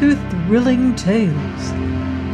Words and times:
to 0.00 0.16
Thrilling 0.46 0.96
Tales 0.96 1.72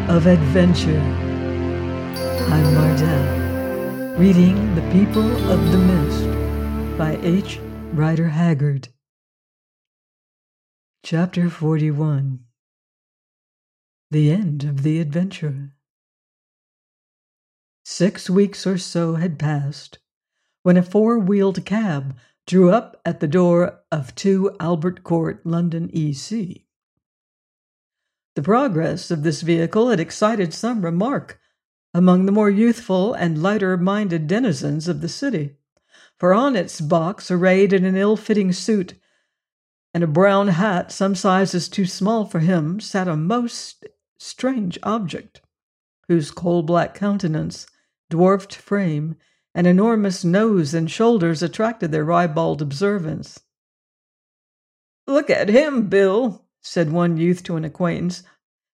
of 0.09 0.29
Adventure. 0.29 1.01
I'm 1.01 2.75
Mardell, 2.77 4.17
reading 4.17 4.77
The 4.77 4.83
People 4.93 5.27
of 5.51 5.73
the 5.73 5.79
Mist 5.79 6.97
by 6.97 7.19
H. 7.23 7.59
Rider 7.93 8.29
Haggard. 8.29 8.91
Chapter 11.03 11.51
41 11.51 12.39
The 14.13 14.31
End 14.31 14.63
of 14.63 14.85
the 14.85 15.01
Adventure. 15.01 15.73
Six 17.85 18.31
weeks 18.31 18.65
or 18.65 18.79
so 18.79 19.17
had 19.17 19.41
passed 19.41 19.99
when 20.63 20.77
a 20.77 20.85
four 20.85 21.19
wheeled 21.19 21.65
cab 21.65 22.17
drew 22.47 22.71
up 22.71 23.01
at 23.05 23.19
the 23.19 23.27
door 23.27 23.81
of 23.91 24.15
2 24.15 24.55
Albert 24.61 25.03
Court, 25.03 25.45
London, 25.45 25.91
EC. 25.93 26.66
The 28.37 28.43
progress 28.43 29.11
of 29.11 29.23
this 29.23 29.41
vehicle 29.41 29.89
had 29.89 29.99
excited 29.99 30.53
some 30.53 30.85
remark 30.85 31.41
among 31.95 32.27
the 32.27 32.33
more 32.33 32.51
youthful 32.51 33.15
and 33.15 33.43
lighter 33.43 33.79
minded 33.79 34.27
denizens 34.27 34.89
of 34.89 35.01
the 35.01 35.09
city, 35.09 35.57
for 36.19 36.35
on 36.35 36.55
its 36.55 36.83
box, 36.83 37.31
arrayed 37.31 37.73
in 37.73 37.87
an 37.87 37.97
ill 37.97 38.15
fitting 38.17 38.53
suit 38.53 38.93
and 39.95 40.05
a 40.05 40.07
brown 40.07 40.49
hat 40.49 40.93
some 40.93 41.15
sizes 41.15 41.71
too 41.71 41.87
small 41.87 42.27
for 42.27 42.41
him, 42.41 42.79
sat 42.79 43.09
a 43.09 43.17
most 43.17 43.87
strange 44.19 44.79
object, 44.83 45.41
whose 46.09 46.31
coal 46.31 46.63
black 46.63 46.95
countenance, 46.95 47.67
dwarfed 48.11 48.55
frame, 48.55 49.17
an 49.55 49.65
enormous 49.65 50.23
nose 50.23 50.75
and 50.75 50.91
shoulders 50.91 51.43
attracted 51.43 51.91
their 51.91 52.05
ribald 52.05 52.61
observance. 52.61 53.41
Look 55.07 55.31
at 55.31 55.49
him, 55.49 55.89
Bill, 55.89 56.46
said 56.67 56.91
one 56.91 57.17
youth 57.17 57.43
to 57.45 57.57
an 57.57 57.65
acquaintance. 57.65 58.23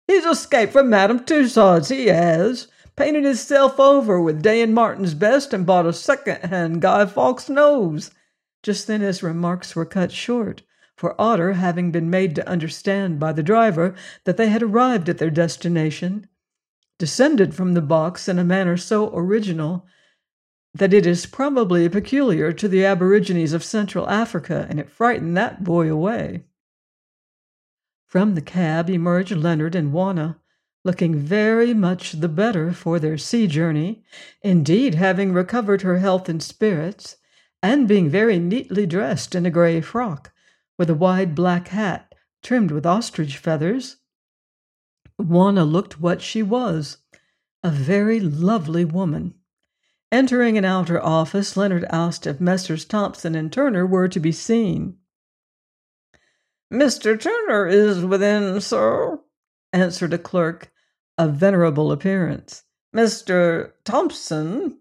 He's 0.07 0.25
escaped 0.25 0.73
from 0.73 0.89
Madame 0.89 1.23
Tussaud's, 1.23 1.89
he 1.89 2.07
has. 2.07 2.67
Painted 2.95 3.23
himself 3.23 3.79
over 3.79 4.19
with 4.19 4.41
Day 4.41 4.61
and 4.61 4.73
Martin's 4.73 5.13
best 5.13 5.53
and 5.53 5.65
bought 5.65 5.85
a 5.85 5.93
second-hand 5.93 6.81
Guy 6.81 7.05
Fawkes 7.05 7.49
nose. 7.49 8.11
Just 8.61 8.87
then 8.87 9.01
his 9.01 9.23
remarks 9.23 9.75
were 9.75 9.85
cut 9.85 10.11
short, 10.11 10.63
for 10.97 11.19
Otter, 11.19 11.53
having 11.53 11.91
been 11.91 12.09
made 12.09 12.35
to 12.35 12.47
understand 12.47 13.19
by 13.19 13.31
the 13.31 13.41
driver 13.41 13.95
that 14.25 14.35
they 14.35 14.49
had 14.49 14.61
arrived 14.61 15.07
at 15.07 15.17
their 15.17 15.29
destination, 15.29 16.27
descended 16.97 17.55
from 17.55 17.73
the 17.73 17.81
box 17.81 18.27
in 18.27 18.37
a 18.37 18.43
manner 18.43 18.75
so 18.75 19.09
original 19.15 19.85
that 20.73 20.93
it 20.93 21.05
is 21.05 21.25
probably 21.25 21.87
peculiar 21.87 22.51
to 22.51 22.67
the 22.67 22.83
aborigines 22.83 23.53
of 23.53 23.63
Central 23.63 24.09
Africa, 24.09 24.67
and 24.69 24.79
it 24.79 24.89
frightened 24.89 25.37
that 25.37 25.63
boy 25.63 25.89
away. 25.89 26.43
From 28.09 28.33
the 28.33 28.41
cab 28.41 28.89
emerged 28.89 29.35
Leonard 29.35 29.75
and 29.75 29.93
Juana, 29.93 30.39
looking 30.83 31.13
very 31.13 31.75
much 31.75 32.13
the 32.13 32.27
better 32.27 32.73
for 32.73 32.97
their 32.97 33.19
sea 33.19 33.45
journey, 33.45 34.03
indeed, 34.41 34.95
having 34.95 35.31
recovered 35.31 35.83
her 35.83 35.99
health 35.99 36.27
and 36.27 36.41
spirits, 36.41 37.17
and 37.61 37.87
being 37.87 38.09
very 38.09 38.39
neatly 38.39 38.87
dressed 38.87 39.35
in 39.35 39.45
a 39.45 39.51
gray 39.51 39.79
frock, 39.79 40.31
with 40.75 40.89
a 40.89 40.95
wide 40.95 41.35
black 41.35 41.67
hat 41.67 42.15
trimmed 42.41 42.71
with 42.71 42.83
ostrich 42.83 43.37
feathers. 43.37 43.97
Juana 45.19 45.63
looked 45.63 46.01
what 46.01 46.19
she 46.19 46.41
was 46.41 46.97
a 47.63 47.69
very 47.69 48.19
lovely 48.19 48.85
woman. 48.85 49.35
Entering 50.11 50.57
an 50.57 50.65
outer 50.65 50.99
office, 50.99 51.55
Leonard 51.55 51.85
asked 51.91 52.25
if 52.25 52.41
Messrs. 52.41 52.85
Thompson 52.85 53.35
and 53.35 53.53
Turner 53.53 53.85
were 53.85 54.07
to 54.07 54.19
be 54.19 54.31
seen. 54.31 54.97
Mr. 56.71 57.19
Turner 57.19 57.65
is 57.65 58.05
within, 58.05 58.61
sir, 58.61 59.19
answered 59.73 60.13
a 60.13 60.19
clerk 60.19 60.71
of 61.17 61.33
venerable 61.33 61.91
appearance. 61.91 62.63
Mr. 62.95 63.71
Thompson, 63.83 64.77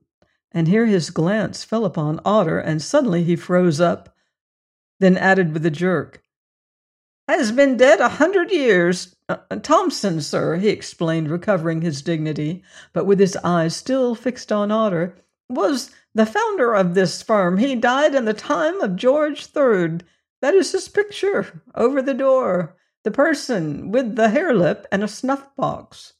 and 0.52 0.68
here 0.68 0.86
his 0.86 1.10
glance 1.10 1.64
fell 1.64 1.84
upon 1.84 2.20
Otter, 2.24 2.58
and 2.58 2.82
suddenly 2.82 3.24
he 3.24 3.36
froze 3.36 3.80
up, 3.80 4.14
then 5.00 5.16
added 5.16 5.52
with 5.52 5.64
a 5.64 5.70
jerk, 5.70 6.22
has 7.26 7.52
been 7.52 7.76
dead 7.76 8.00
a 8.00 8.08
hundred 8.08 8.50
years. 8.50 9.14
Uh, 9.28 9.36
Thompson, 9.62 10.20
sir, 10.20 10.56
he 10.56 10.68
explained, 10.68 11.30
recovering 11.30 11.82
his 11.82 12.02
dignity, 12.02 12.62
but 12.92 13.04
with 13.04 13.18
his 13.18 13.36
eyes 13.44 13.76
still 13.76 14.14
fixed 14.14 14.50
on 14.50 14.70
Otter, 14.70 15.14
was 15.48 15.90
the 16.14 16.26
founder 16.26 16.74
of 16.74 16.94
this 16.94 17.22
firm. 17.22 17.58
He 17.58 17.74
died 17.74 18.14
in 18.14 18.24
the 18.24 18.34
time 18.34 18.80
of 18.80 18.96
George 18.96 19.48
III. 19.54 20.00
That 20.40 20.54
is 20.54 20.72
his 20.72 20.88
picture 20.88 21.62
over 21.74 22.00
the 22.00 22.14
door. 22.14 22.76
The 23.04 23.10
person 23.10 23.90
with 23.90 24.16
the 24.16 24.28
hare 24.30 24.54
lip 24.54 24.86
and 24.92 25.02
a 25.02 25.08
snuff 25.08 25.54
box. 25.56 26.14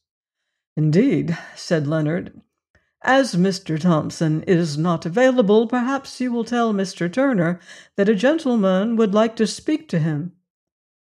Indeed, 0.75 1.37
said 1.55 1.87
Leonard. 1.87 2.41
As 3.01 3.35
Mr. 3.35 3.79
Thompson 3.79 4.43
is 4.43 4.77
not 4.77 5.05
available, 5.05 5.67
perhaps 5.67 6.19
you 6.19 6.31
will 6.33 6.43
tell 6.43 6.73
Mr. 6.73 7.11
Turner 7.11 7.59
that 7.95 8.09
a 8.09 8.15
gentleman 8.15 8.97
would 8.97 9.13
like 9.13 9.37
to 9.37 9.47
speak 9.47 9.87
to 9.89 9.99
him. 9.99 10.33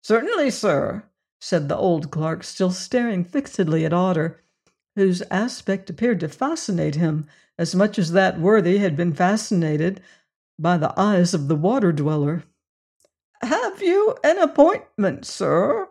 Certainly, 0.02 0.52
sir, 0.52 1.04
said 1.40 1.68
the 1.68 1.76
old 1.76 2.10
clerk, 2.10 2.44
still 2.44 2.70
staring 2.70 3.24
fixedly 3.24 3.84
at 3.84 3.92
Otter, 3.92 4.40
whose 4.94 5.22
aspect 5.30 5.90
appeared 5.90 6.20
to 6.20 6.28
fascinate 6.28 6.94
him 6.94 7.26
as 7.58 7.74
much 7.74 7.98
as 7.98 8.12
that 8.12 8.40
worthy 8.40 8.78
had 8.78 8.96
been 8.96 9.12
fascinated 9.12 10.00
by 10.58 10.76
the 10.76 10.92
eyes 10.98 11.34
of 11.34 11.48
the 11.48 11.56
water 11.56 11.90
dweller. 11.90 12.44
Have 13.42 13.82
you 13.82 14.16
an 14.22 14.38
appointment, 14.38 15.24
sir? 15.24 15.88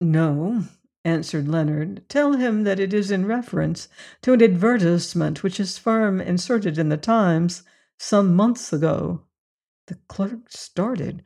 No, 0.00 0.64
answered 1.04 1.48
Leonard. 1.48 2.08
Tell 2.08 2.34
him 2.34 2.64
that 2.64 2.78
it 2.78 2.94
is 2.94 3.10
in 3.10 3.26
reference 3.26 3.88
to 4.22 4.32
an 4.32 4.42
advertisement 4.42 5.42
which 5.42 5.56
his 5.56 5.78
firm 5.78 6.20
inserted 6.20 6.78
in 6.78 6.88
the 6.88 6.96
Times 6.96 7.62
some 7.98 8.34
months 8.34 8.72
ago. 8.72 9.22
The 9.88 9.98
clerk 10.08 10.50
started 10.50 11.24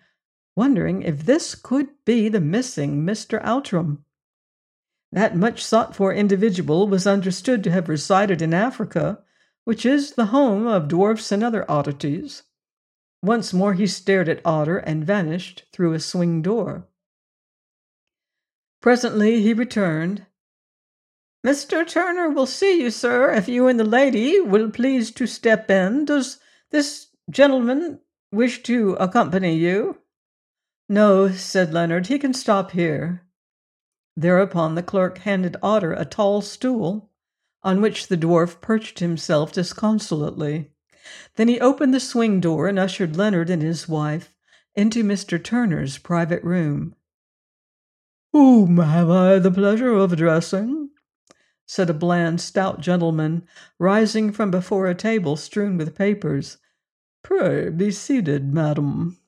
wondering 0.57 1.03
if 1.03 1.27
this 1.27 1.55
could 1.55 1.89
be 2.05 2.29
the 2.29 2.41
missing 2.41 3.05
Mr. 3.05 3.43
Outram. 3.45 4.05
That 5.13 5.37
much 5.37 5.65
sought 5.65 5.95
for 5.95 6.13
individual 6.13 6.89
was 6.89 7.07
understood 7.07 7.63
to 7.65 7.71
have 7.71 7.89
resided 7.89 8.41
in 8.41 8.55
Africa, 8.55 9.23
which 9.65 9.85
is 9.85 10.13
the 10.13 10.27
home 10.27 10.67
of 10.67 10.89
dwarfs 10.89 11.31
and 11.31 11.45
other 11.45 11.71
oddities. 11.71 12.45
Once 13.25 13.55
more 13.55 13.73
he 13.73 13.87
stared 13.87 14.29
at 14.29 14.45
Otter 14.45 14.77
and 14.77 15.07
vanished 15.07 15.65
through 15.73 15.95
a 15.95 15.99
swing 15.99 16.43
door. 16.43 16.87
Presently 18.83 19.41
he 19.41 19.55
returned. 19.55 20.27
Mr. 21.43 21.89
Turner 21.89 22.29
will 22.29 22.45
see 22.45 22.83
you, 22.83 22.91
sir, 22.91 23.33
if 23.33 23.49
you 23.49 23.67
and 23.67 23.81
the 23.81 23.85
lady 23.85 24.41
will 24.41 24.71
please 24.71 25.11
to 25.11 25.27
step 25.27 25.71
in. 25.71 26.05
Does 26.05 26.39
this 26.71 27.07
gentleman 27.31 28.01
wish 28.31 28.62
to 28.65 28.93
accompany 29.01 29.56
you? 29.56 29.97
No, 30.87 31.31
said 31.31 31.73
Leonard, 31.73 32.09
he 32.09 32.19
can 32.19 32.35
stop 32.35 32.73
here. 32.73 33.23
Thereupon 34.19 34.75
the 34.75 34.83
clerk 34.83 35.17
handed 35.19 35.56
Otter 35.62 35.95
a 35.95 36.05
tall 36.05 36.43
stool, 36.43 37.11
on 37.62 37.81
which 37.81 38.09
the 38.09 38.19
dwarf 38.19 38.61
perched 38.61 38.99
himself 38.99 39.51
disconsolately. 39.51 40.74
Then 41.37 41.49
he 41.49 41.61
opened 41.61 41.93
the 41.93 42.01
swing 42.01 42.41
door 42.41 42.67
and 42.67 42.79
ushered 42.79 43.17
Leonard 43.17 43.51
and 43.51 43.63
his 43.63 43.89
wife 43.89 44.35
into 44.75 45.05
Mr. 45.05 45.43
Turner's 45.43 45.99
private 45.99 46.43
room. 46.43 46.95
Whom 48.33 48.79
have 48.79 49.11
I 49.11 49.39
the 49.39 49.51
pleasure 49.51 49.93
of 49.93 50.12
addressing? 50.12 50.91
said 51.67 51.89
a 51.89 51.95
bland, 51.95 52.41
stout 52.41 52.81
gentleman, 52.81 53.47
rising 53.79 54.33
from 54.33 54.51
before 54.51 54.87
a 54.87 54.95
table 54.95 55.37
strewn 55.37 55.77
with 55.77 55.95
papers. 55.95 56.59
Pray 57.23 57.71
be 57.71 57.91
seated, 57.91 58.53
madam. 58.53 59.19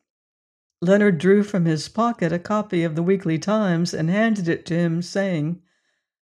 Leonard 0.82 1.18
drew 1.18 1.42
from 1.42 1.64
his 1.64 1.88
pocket 1.88 2.32
a 2.32 2.38
copy 2.38 2.84
of 2.84 2.94
the 2.94 3.02
Weekly 3.02 3.38
Times 3.38 3.94
and 3.94 4.10
handed 4.10 4.48
it 4.48 4.66
to 4.66 4.74
him, 4.74 5.02
saying, 5.02 5.62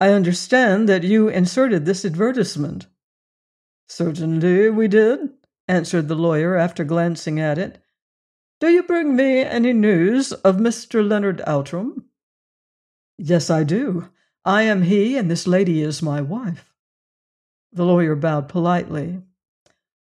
I 0.01 0.11
understand 0.13 0.89
that 0.89 1.03
you 1.03 1.29
inserted 1.29 1.85
this 1.85 2.05
advertisement. 2.05 2.87
Certainly 3.91 4.71
we 4.71 4.87
did, 4.87 5.31
answered 5.67 6.07
the 6.07 6.15
lawyer 6.15 6.57
after 6.57 6.85
glancing 6.85 7.41
at 7.41 7.59
it. 7.59 7.83
Do 8.61 8.69
you 8.69 8.85
bring 8.85 9.17
me 9.17 9.41
any 9.41 9.73
news 9.73 10.33
of 10.33 10.59
Mr. 10.59 11.07
Leonard 11.07 11.43
Outram? 11.45 12.05
Yes, 13.19 13.51
I 13.51 13.65
do. 13.65 14.09
I 14.45 14.63
am 14.63 14.83
he, 14.83 15.17
and 15.17 15.29
this 15.29 15.45
lady 15.45 15.83
is 15.83 16.03
my 16.03 16.21
wife. 16.21 16.73
The 17.73 17.85
lawyer 17.85 18.15
bowed 18.15 18.49
politely. 18.49 19.23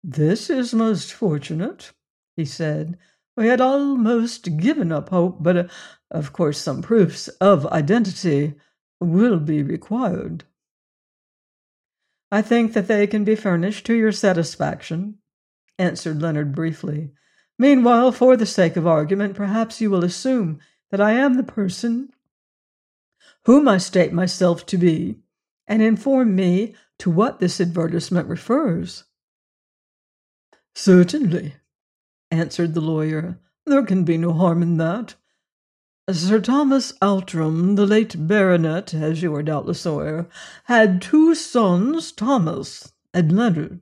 This 0.01 0.49
is 0.49 0.73
most 0.73 1.11
fortunate, 1.11 1.91
he 2.37 2.45
said. 2.45 2.97
We 3.35 3.47
had 3.47 3.59
almost 3.59 4.55
given 4.55 4.93
up 4.93 5.09
hope, 5.09 5.43
but 5.43 5.57
uh, 5.57 5.67
of 6.09 6.31
course 6.31 6.59
some 6.59 6.81
proofs 6.81 7.27
of 7.41 7.67
identity 7.67 8.53
will 9.01 9.37
be 9.37 9.61
required. 9.63 10.45
I 12.35 12.41
think 12.41 12.73
that 12.73 12.89
they 12.89 13.07
can 13.07 13.23
be 13.23 13.37
furnished 13.37 13.85
to 13.85 13.93
your 13.93 14.11
satisfaction, 14.11 15.19
answered 15.79 16.21
Leonard 16.21 16.53
briefly. 16.53 17.11
Meanwhile, 17.57 18.11
for 18.11 18.35
the 18.35 18.45
sake 18.45 18.75
of 18.75 18.85
argument, 18.85 19.35
perhaps 19.35 19.79
you 19.79 19.89
will 19.89 20.03
assume 20.03 20.59
that 20.91 20.99
I 20.99 21.13
am 21.13 21.35
the 21.35 21.43
person 21.43 22.09
whom 23.45 23.69
I 23.69 23.77
state 23.77 24.11
myself 24.11 24.65
to 24.65 24.77
be, 24.77 25.19
and 25.65 25.81
inform 25.81 26.35
me 26.35 26.75
to 26.99 27.09
what 27.09 27.39
this 27.39 27.61
advertisement 27.61 28.27
refers. 28.27 29.05
Certainly, 30.73 31.55
answered 32.31 32.73
the 32.73 32.81
lawyer. 32.81 33.39
There 33.65 33.83
can 33.83 34.03
be 34.03 34.17
no 34.17 34.33
harm 34.33 34.61
in 34.61 34.75
that. 34.75 35.15
Sir 36.11 36.39
Thomas 36.39 36.93
Outram, 37.01 37.73
the 37.73 37.87
late 37.87 38.27
baronet, 38.27 38.93
as 38.93 39.23
you 39.23 39.33
are 39.33 39.41
doubtless 39.41 39.87
aware, 39.87 40.29
had 40.65 41.01
two 41.01 41.33
sons, 41.33 42.11
Thomas 42.11 42.93
and 43.11 43.35
Leonard. 43.35 43.81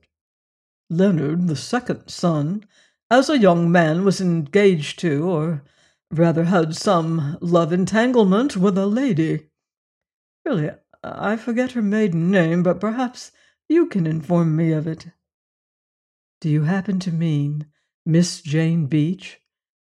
Leonard, 0.90 1.50
the 1.50 1.58
second 1.58 2.08
son, 2.08 2.66
as 3.12 3.30
a 3.30 3.38
young 3.38 3.70
man, 3.70 4.06
was 4.06 4.22
engaged 4.22 5.00
to, 5.00 5.30
or 5.30 5.64
rather 6.12 6.46
had 6.46 6.78
some 6.78 7.38
love 7.42 7.74
entanglement 7.74 8.56
with 8.56 8.78
a 8.78 8.88
lady. 8.88 9.50
Really, 10.46 10.72
I 11.04 11.36
forget 11.36 11.74
her 11.74 11.82
maiden 11.82 12.32
name, 12.32 12.64
but 12.64 12.80
perhaps 12.80 13.34
you 13.68 13.88
can 13.88 14.08
inform 14.08 14.56
me 14.56 14.72
of 14.72 14.88
it. 14.88 15.08
Do 16.40 16.48
you 16.48 16.62
happen 16.62 17.02
to 17.02 17.12
mean 17.12 17.66
Miss 18.06 18.42
Jane 18.42 18.86
Beach? 18.86 19.42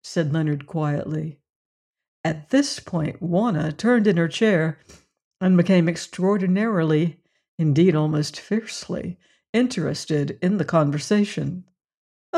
said 0.01 0.31
Leonard 0.31 0.65
quietly. 0.65 1.40
At 2.23 2.49
this 2.49 2.79
point, 2.79 3.21
Juana 3.21 3.71
turned 3.71 4.05
in 4.05 4.17
her 4.17 4.27
chair 4.27 4.77
and 5.39 5.57
became 5.57 5.89
extraordinarily, 5.89 7.19
indeed 7.57 7.95
almost 7.95 8.39
fiercely, 8.39 9.17
interested 9.53 10.37
in 10.41 10.57
the 10.57 10.65
conversation. 10.65 11.63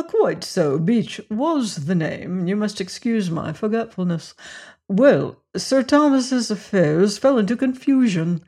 Quite 0.07 0.43
so. 0.43 0.79
Beach 0.79 1.19
was 1.29 1.85
the 1.85 1.95
name. 1.95 2.47
You 2.47 2.55
must 2.55 2.81
excuse 2.81 3.29
my 3.29 3.53
forgetfulness. 3.53 4.33
Well, 4.87 5.43
Sir 5.55 5.83
Thomas's 5.83 6.49
affairs 6.49 7.17
fell 7.17 7.37
into 7.37 7.55
confusion, 7.57 8.41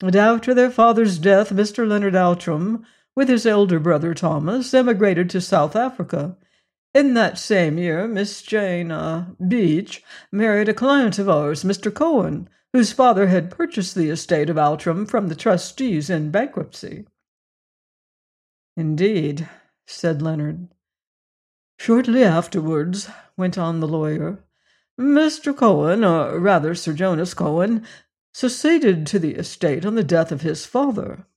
and 0.00 0.14
after 0.14 0.54
their 0.54 0.70
father's 0.70 1.18
death, 1.18 1.50
Mr. 1.50 1.86
Leonard 1.86 2.14
Outram, 2.14 2.86
with 3.16 3.28
his 3.28 3.46
elder 3.46 3.78
brother 3.80 4.14
Thomas, 4.14 4.72
emigrated 4.72 5.28
to 5.30 5.40
South 5.40 5.74
Africa. 5.74 6.36
In 6.98 7.14
that 7.14 7.38
same 7.38 7.78
year, 7.78 8.08
Miss 8.08 8.42
Jane 8.42 8.90
uh, 8.90 9.26
Beach 9.46 10.02
married 10.32 10.68
a 10.68 10.74
client 10.74 11.20
of 11.20 11.28
ours, 11.28 11.62
Mr. 11.62 11.94
Cohen, 11.94 12.48
whose 12.72 12.90
father 12.90 13.28
had 13.28 13.52
purchased 13.52 13.94
the 13.94 14.10
estate 14.10 14.50
of 14.50 14.58
Outram 14.58 15.06
from 15.06 15.28
the 15.28 15.36
trustees 15.36 16.10
in 16.10 16.32
bankruptcy. 16.32 17.06
Indeed, 18.76 19.48
said 19.86 20.20
Leonard. 20.20 20.70
Shortly 21.78 22.24
afterwards, 22.24 23.08
went 23.36 23.56
on 23.56 23.78
the 23.78 23.86
lawyer, 23.86 24.42
Mr. 25.00 25.56
Cohen, 25.56 26.02
or 26.02 26.40
rather 26.40 26.74
Sir 26.74 26.94
Jonas 26.94 27.32
Cohen, 27.32 27.86
succeeded 28.34 29.06
to 29.06 29.20
the 29.20 29.36
estate 29.36 29.86
on 29.86 29.94
the 29.94 30.02
death 30.02 30.32
of 30.32 30.42
his 30.42 30.66
father. 30.66 31.27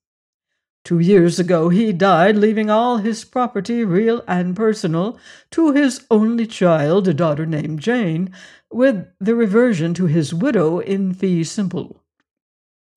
Two 0.83 0.99
years 0.99 1.39
ago 1.39 1.69
he 1.69 1.93
died, 1.93 2.35
leaving 2.35 2.69
all 2.69 2.97
his 2.97 3.23
property, 3.23 3.85
real 3.85 4.23
and 4.27 4.55
personal, 4.55 5.19
to 5.51 5.73
his 5.73 6.05
only 6.09 6.47
child, 6.47 7.07
a 7.07 7.13
daughter 7.13 7.45
named 7.45 7.79
Jane, 7.79 8.33
with 8.71 9.05
the 9.19 9.35
reversion 9.35 9.93
to 9.93 10.07
his 10.07 10.33
widow 10.33 10.79
in 10.79 11.13
fee 11.13 11.43
simple. 11.43 12.03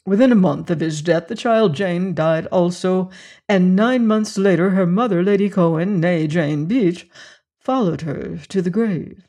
Within 0.07 0.33
a 0.33 0.37
month 0.37 0.71
of 0.71 0.81
his 0.81 1.03
death, 1.03 1.29
the 1.29 1.35
child 1.35 1.75
Jane 1.75 2.15
died 2.15 2.47
also, 2.47 3.11
and 3.49 3.77
nine 3.77 4.07
months 4.07 4.37
later 4.37 4.71
her 4.71 4.87
mother, 4.87 5.23
Lady 5.23 5.49
Cohen, 5.49 6.01
née 6.01 6.29
Jane 6.29 6.67
Beach, 6.67 7.09
followed 7.61 8.03
her 8.03 8.39
to 8.49 8.61
the 8.61 8.71
grave. 8.71 9.27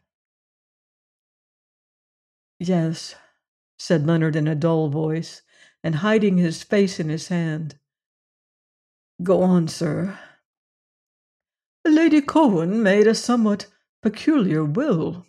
Yes, 2.60 3.16
said 3.78 4.06
Leonard 4.08 4.36
in 4.36 4.48
a 4.48 4.56
dull 4.56 4.90
voice, 4.90 5.42
and 5.84 5.96
hiding 5.96 6.38
his 6.38 6.64
face 6.64 7.00
in 7.00 7.10
his 7.10 7.28
hand. 7.28 7.78
Go 9.24 9.42
on, 9.44 9.68
sir. 9.68 10.20
Lady 11.86 12.22
Cohen 12.22 12.84
made 12.84 13.08
a 13.08 13.16
somewhat 13.16 13.68
peculiar 14.02 14.66
will. 14.66 15.26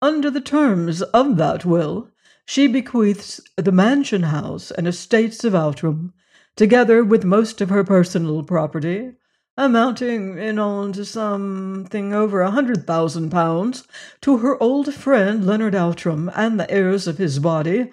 Under 0.00 0.30
the 0.30 0.40
terms 0.40 1.02
of 1.02 1.36
that 1.36 1.64
will, 1.64 2.08
she 2.44 2.66
bequeaths 2.66 3.40
the 3.56 3.70
mansion 3.70 4.24
house 4.24 4.72
and 4.72 4.88
estates 4.88 5.44
of 5.44 5.54
Outram, 5.54 6.12
together 6.56 7.04
with 7.04 7.24
most 7.24 7.60
of 7.60 7.68
her 7.68 7.84
personal 7.84 8.42
property, 8.42 9.12
amounting 9.56 10.38
in 10.38 10.58
all 10.58 10.90
to 10.90 11.04
something 11.04 12.12
over 12.12 12.40
a 12.40 12.50
hundred 12.50 12.86
thousand 12.86 13.30
pounds, 13.30 13.86
to 14.22 14.38
her 14.38 14.60
old 14.60 14.92
friend 14.92 15.46
Leonard 15.46 15.74
Outram 15.74 16.28
and 16.34 16.58
the 16.58 16.70
heirs 16.70 17.06
of 17.06 17.18
his 17.18 17.38
body, 17.38 17.92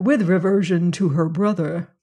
with 0.00 0.28
reversion 0.28 0.90
to 0.92 1.10
her 1.10 1.28
brother. 1.28 1.93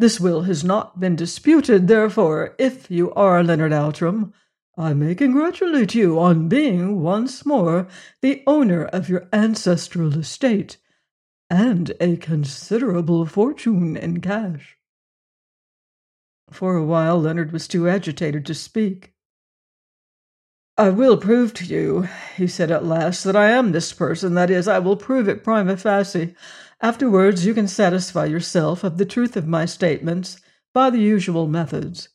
This 0.00 0.18
will 0.18 0.44
has 0.44 0.64
not 0.64 0.98
been 0.98 1.14
disputed, 1.14 1.86
therefore, 1.86 2.54
if 2.58 2.90
you 2.90 3.12
are 3.12 3.44
Leonard 3.44 3.74
Outram, 3.74 4.32
I 4.74 4.94
may 4.94 5.14
congratulate 5.14 5.94
you 5.94 6.18
on 6.18 6.48
being 6.48 7.02
once 7.02 7.44
more 7.44 7.86
the 8.22 8.42
owner 8.46 8.86
of 8.86 9.10
your 9.10 9.28
ancestral 9.30 10.18
estate 10.18 10.78
and 11.50 11.92
a 12.00 12.16
considerable 12.16 13.26
fortune 13.26 13.94
in 13.94 14.22
cash. 14.22 14.78
For 16.50 16.76
a 16.76 16.86
while, 16.86 17.20
Leonard 17.20 17.52
was 17.52 17.68
too 17.68 17.86
agitated 17.86 18.46
to 18.46 18.54
speak. 18.54 19.12
I 20.80 20.88
will 20.88 21.18
prove 21.18 21.52
to 21.54 21.66
you, 21.66 22.08
he 22.38 22.46
said 22.46 22.70
at 22.70 22.86
last, 22.86 23.22
that 23.24 23.36
I 23.36 23.50
am 23.50 23.72
this 23.72 23.92
person. 23.92 24.32
That 24.32 24.48
is, 24.48 24.66
I 24.66 24.78
will 24.78 24.96
prove 24.96 25.28
it 25.28 25.44
prima 25.44 25.76
facie. 25.76 26.34
Afterwards, 26.80 27.44
you 27.44 27.52
can 27.52 27.68
satisfy 27.68 28.24
yourself 28.24 28.82
of 28.82 28.96
the 28.96 29.04
truth 29.04 29.36
of 29.36 29.46
my 29.46 29.66
statements 29.66 30.40
by 30.72 30.88
the 30.88 30.98
usual 30.98 31.46
methods. 31.46 32.08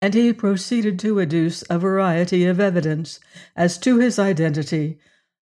And 0.00 0.14
he 0.14 0.32
proceeded 0.32 0.98
to 1.00 1.16
adduce 1.16 1.62
a 1.68 1.78
variety 1.78 2.46
of 2.46 2.60
evidence 2.60 3.20
as 3.54 3.76
to 3.80 3.98
his 3.98 4.18
identity, 4.18 4.98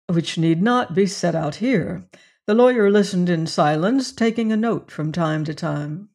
which 0.07 0.39
need 0.39 0.63
not 0.63 0.95
be 0.95 1.05
set 1.07 1.35
out 1.35 1.57
here. 1.57 2.09
The 2.47 2.55
lawyer 2.55 2.91
listened 2.91 3.29
in 3.29 3.47
silence, 3.47 4.13
taking 4.13 4.51
a 4.51 4.57
note 4.57 4.91
from 4.91 5.13
time 5.13 5.45
to 5.45 5.53
time. 5.53 6.09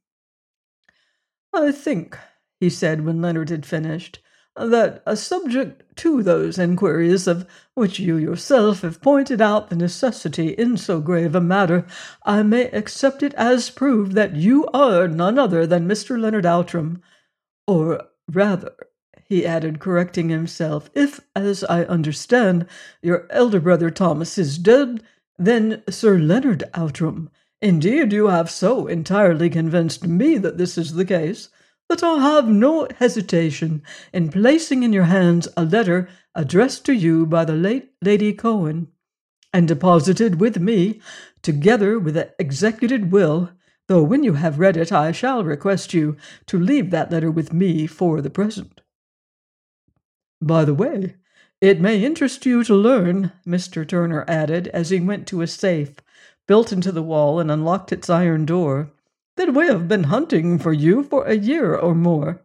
I 1.54 1.72
think, 1.72 2.18
he 2.60 2.72
said 2.72 3.06
when 3.06 3.22
Leonard 3.22 3.51
had 3.51 3.68
finished, 3.68 4.22
that, 4.56 5.03
a 5.06 5.15
subject 5.15 5.96
to 5.98 6.24
those 6.24 6.58
inquiries 6.58 7.27
of 7.27 7.46
which 7.75 8.00
you 8.00 8.18
yourself 8.18 8.82
have 8.82 9.01
pointed 9.01 9.41
out 9.41 9.70
the 9.70 9.75
necessity 9.75 10.50
in 10.50 10.75
so 10.77 11.00
grave 11.00 11.36
a 11.36 11.41
matter, 11.41 11.86
I 12.24 12.44
may 12.44 12.70
accept 12.72 13.24
it 13.24 13.34
as 13.36 13.70
proved 13.70 14.13
that 14.13 14.36
you 14.36 14.65
are 14.68 15.08
none 15.08 15.38
other 15.38 15.68
than 15.68 15.88
Mr. 15.88 16.20
Leonard 16.20 16.46
Outram, 16.46 17.01
or 17.68 18.03
rather, 18.27 18.75
he 19.24 19.46
added, 19.46 19.79
correcting 19.79 20.29
himself, 20.29 20.89
if, 20.96 21.20
as 21.36 21.63
I 21.65 21.84
understand, 21.84 22.65
your 23.01 23.27
elder 23.29 23.60
brother 23.60 23.91
Thomas 23.91 24.39
is 24.39 24.58
dead, 24.58 25.03
then 25.38 25.84
Sir 25.88 26.18
Leonard 26.18 26.63
Outram. 26.74 27.29
Indeed, 27.62 28.12
you 28.12 28.27
have 28.27 28.50
so 28.50 28.88
entirely 28.88 29.50
convinced 29.50 30.08
me 30.08 30.38
that 30.38 30.58
this 30.58 30.77
is 30.77 30.94
the 30.94 31.06
case 31.06 31.50
that 31.89 32.03
I 32.03 32.19
have 32.19 32.48
no 32.48 32.88
hesitation 33.00 33.81
in 34.13 34.29
placing 34.29 34.84
in 34.84 34.93
your 34.93 35.05
hands 35.05 35.48
a 35.58 35.65
letter 35.65 36.08
addressed 36.36 36.86
to 36.86 36.93
you 36.93 37.25
by 37.25 37.43
the 37.43 37.53
late 37.53 37.91
Lady 38.01 38.31
Cohen, 38.31 38.88
and 39.51 39.67
deposited 39.67 40.39
with 40.39 40.60
me, 40.60 41.01
together 41.41 42.00
with 42.00 42.13
the 42.13 42.39
executed 42.39 43.12
will, 43.12 43.50
though 43.88 44.03
when 44.03 44.24
you 44.24 44.34
have 44.34 44.60
read 44.60 44.77
it 44.77 44.91
I 44.91 45.12
shall 45.12 45.43
request 45.43 45.93
you 45.93 46.15
to 46.46 46.60
leave 46.60 46.91
that 46.91 47.12
letter 47.12 47.31
with 47.31 47.51
me 47.51 47.88
for 47.88 48.22
the 48.22 48.29
present. 48.29 48.81
By 50.41 50.65
the 50.65 50.75
way, 50.75 51.15
it 51.60 51.81
may 51.81 52.03
interest 52.03 52.46
you 52.46 52.63
to 52.63 52.75
learn, 52.75 53.31
Mr. 53.46 53.86
Turner 53.86 54.24
added 54.27 54.67
as 54.69 54.91
he 54.91 55.01
went 55.01 55.27
to 55.27 55.41
a 55.41 55.48
safe 55.48 55.96
built 56.48 56.72
into 56.72 56.91
the 56.91 57.03
wall 57.03 57.39
and 57.39 57.51
unlocked 57.51 57.91
its 57.91 58.10
iron 58.10 58.46
door, 58.46 58.91
that 59.39 59.53
we 59.53 59.67
have 59.67 59.88
been 59.88 60.03
hunting 60.03 60.60
for 60.60 60.74
you 60.74 61.01
for 61.01 61.24
a 61.24 61.34
year 61.34 61.74
or 61.74 61.96
more. 61.96 62.41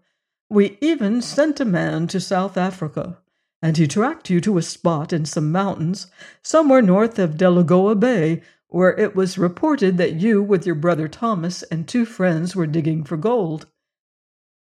We 0.49 0.79
even 0.81 1.21
sent 1.21 1.59
a 1.59 1.65
man 1.65 2.07
to 2.07 2.21
South 2.21 2.57
Africa, 2.57 3.19
and 3.61 3.77
he 3.77 3.89
tracked 3.89 4.31
you 4.31 4.41
to 4.43 4.59
a 4.59 4.63
spot 4.63 5.13
in 5.13 5.25
some 5.25 5.51
mountains 5.51 6.07
somewhere 6.41 6.81
north 6.81 7.19
of 7.19 7.37
Delagoa 7.37 7.97
Bay, 7.97 8.43
where 8.69 8.97
it 8.97 9.17
was 9.17 9.37
reported 9.37 9.97
that 9.97 10.21
you, 10.21 10.41
with 10.41 10.65
your 10.65 10.77
brother 10.77 11.09
Thomas 11.09 11.65
and 11.65 11.89
two 11.89 12.05
friends, 12.07 12.55
were 12.55 12.65
digging 12.67 13.03
for 13.03 13.17
gold. 13.17 13.67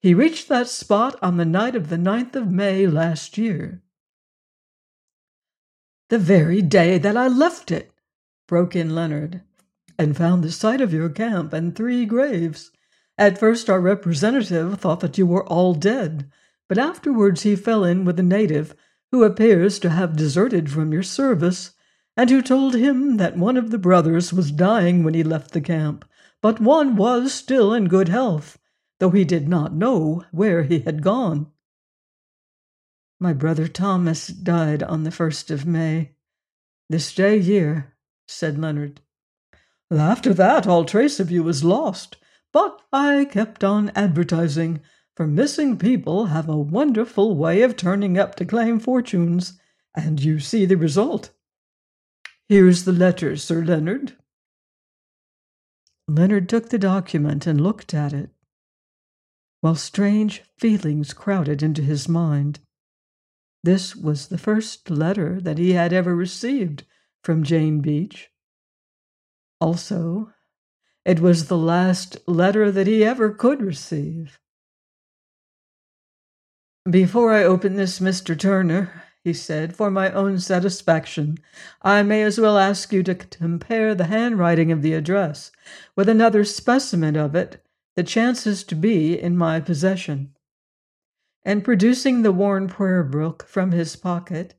He 0.00 0.12
reached 0.12 0.48
that 0.48 0.66
spot 0.66 1.16
on 1.22 1.36
the 1.36 1.44
night 1.44 1.76
of 1.76 1.90
the 1.90 1.98
ninth 1.98 2.34
of 2.34 2.50
May 2.50 2.88
last 2.88 3.38
year. 3.38 3.82
The 6.08 6.18
very 6.18 6.60
day 6.60 6.98
that 6.98 7.16
I 7.16 7.28
left 7.28 7.70
it, 7.70 7.92
broke 8.48 8.74
in 8.74 8.96
Leonard 8.96 9.42
and 9.98 10.16
found 10.16 10.42
the 10.42 10.50
site 10.50 10.80
of 10.80 10.92
your 10.92 11.08
camp 11.08 11.52
and 11.52 11.74
three 11.74 12.04
graves. 12.04 12.70
At 13.18 13.38
first, 13.38 13.70
our 13.70 13.80
representative 13.80 14.78
thought 14.78 15.00
that 15.00 15.16
you 15.16 15.26
were 15.26 15.46
all 15.46 15.74
dead, 15.74 16.30
but 16.68 16.78
afterwards 16.78 17.42
he 17.42 17.56
fell 17.56 17.84
in 17.84 18.04
with 18.04 18.18
a 18.18 18.22
native 18.22 18.74
who 19.10 19.24
appears 19.24 19.78
to 19.78 19.90
have 19.90 20.16
deserted 20.16 20.70
from 20.70 20.92
your 20.92 21.02
service, 21.02 21.72
and 22.16 22.30
who 22.30 22.42
told 22.42 22.74
him 22.74 23.16
that 23.18 23.36
one 23.36 23.56
of 23.56 23.70
the 23.70 23.78
brothers 23.78 24.32
was 24.32 24.50
dying 24.50 25.04
when 25.04 25.14
he 25.14 25.22
left 25.22 25.52
the 25.52 25.60
camp, 25.60 26.04
but 26.42 26.60
one 26.60 26.96
was 26.96 27.32
still 27.32 27.72
in 27.72 27.88
good 27.88 28.08
health, 28.08 28.58
though 28.98 29.10
he 29.10 29.24
did 29.24 29.48
not 29.48 29.74
know 29.74 30.24
where 30.32 30.62
he 30.62 30.80
had 30.80 31.02
gone. 31.02 31.50
My 33.18 33.32
brother 33.32 33.68
Thomas 33.68 34.26
died 34.26 34.82
on 34.82 35.04
the 35.04 35.10
first 35.10 35.50
of 35.50 35.64
May, 35.64 36.12
this 36.88 37.14
day 37.14 37.38
year, 37.38 37.94
said 38.26 38.58
Leonard. 38.58 39.00
After 39.90 40.34
that, 40.34 40.66
all 40.66 40.84
trace 40.84 41.20
of 41.20 41.30
you 41.30 41.44
was 41.44 41.62
lost, 41.62 42.16
but 42.52 42.80
I 42.92 43.24
kept 43.24 43.62
on 43.62 43.90
advertising, 43.90 44.80
for 45.16 45.26
missing 45.26 45.78
people 45.78 46.26
have 46.26 46.48
a 46.48 46.58
wonderful 46.58 47.36
way 47.36 47.62
of 47.62 47.76
turning 47.76 48.18
up 48.18 48.34
to 48.36 48.44
claim 48.44 48.80
fortunes, 48.80 49.60
and 49.94 50.22
you 50.22 50.40
see 50.40 50.66
the 50.66 50.76
result. 50.76 51.30
Here's 52.48 52.84
the 52.84 52.92
letter, 52.92 53.36
Sir 53.36 53.62
Leonard. 53.64 54.16
Leonard 56.08 56.48
took 56.48 56.68
the 56.68 56.78
document 56.78 57.46
and 57.46 57.60
looked 57.60 57.94
at 57.94 58.12
it, 58.12 58.30
while 59.60 59.74
strange 59.74 60.42
feelings 60.58 61.12
crowded 61.12 61.62
into 61.62 61.82
his 61.82 62.08
mind. 62.08 62.60
This 63.62 63.96
was 63.96 64.28
the 64.28 64.38
first 64.38 64.90
letter 64.90 65.40
that 65.40 65.58
he 65.58 65.72
had 65.72 65.92
ever 65.92 66.14
received 66.14 66.84
from 67.22 67.42
Jane 67.42 67.80
Beach. 67.80 68.30
Also, 69.60 70.32
it 71.04 71.20
was 71.20 71.46
the 71.46 71.56
last 71.56 72.16
letter 72.26 72.70
that 72.70 72.86
he 72.86 73.04
ever 73.04 73.30
could 73.30 73.62
receive. 73.62 74.38
Before 76.88 77.32
I 77.32 77.44
open 77.44 77.76
this, 77.76 77.98
Mr. 77.98 78.38
Turner, 78.38 79.02
he 79.24 79.32
said, 79.32 79.74
for 79.74 79.90
my 79.90 80.12
own 80.12 80.38
satisfaction, 80.38 81.38
I 81.82 82.02
may 82.02 82.22
as 82.22 82.38
well 82.38 82.58
ask 82.58 82.92
you 82.92 83.02
to 83.04 83.14
compare 83.14 83.94
the 83.94 84.04
handwriting 84.04 84.70
of 84.70 84.82
the 84.82 84.94
address 84.94 85.50
with 85.96 86.08
another 86.08 86.44
specimen 86.44 87.16
of 87.16 87.34
it 87.34 87.64
that 87.96 88.06
chances 88.06 88.62
to 88.64 88.74
be 88.74 89.18
in 89.18 89.36
my 89.36 89.58
possession 89.58 90.36
and 91.46 91.62
producing 91.62 92.22
the 92.22 92.32
worn 92.32 92.66
prayer 92.66 93.04
book 93.04 93.46
from 93.46 93.70
his 93.70 93.94
pocket, 93.94 94.54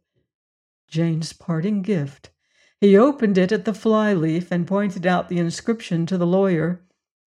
Jane's 0.88 1.34
parting 1.34 1.82
gift, 1.82 2.30
he 2.80 2.98
opened 2.98 3.38
it 3.38 3.52
at 3.52 3.66
the 3.66 3.74
flyleaf 3.74 4.52
and 4.52 4.68
pointed 4.68 5.06
out 5.06 5.30
the 5.30 5.40
inscription 5.40 6.06
to 6.06 6.18
the 6.18 6.28
lawyer, 6.28 6.82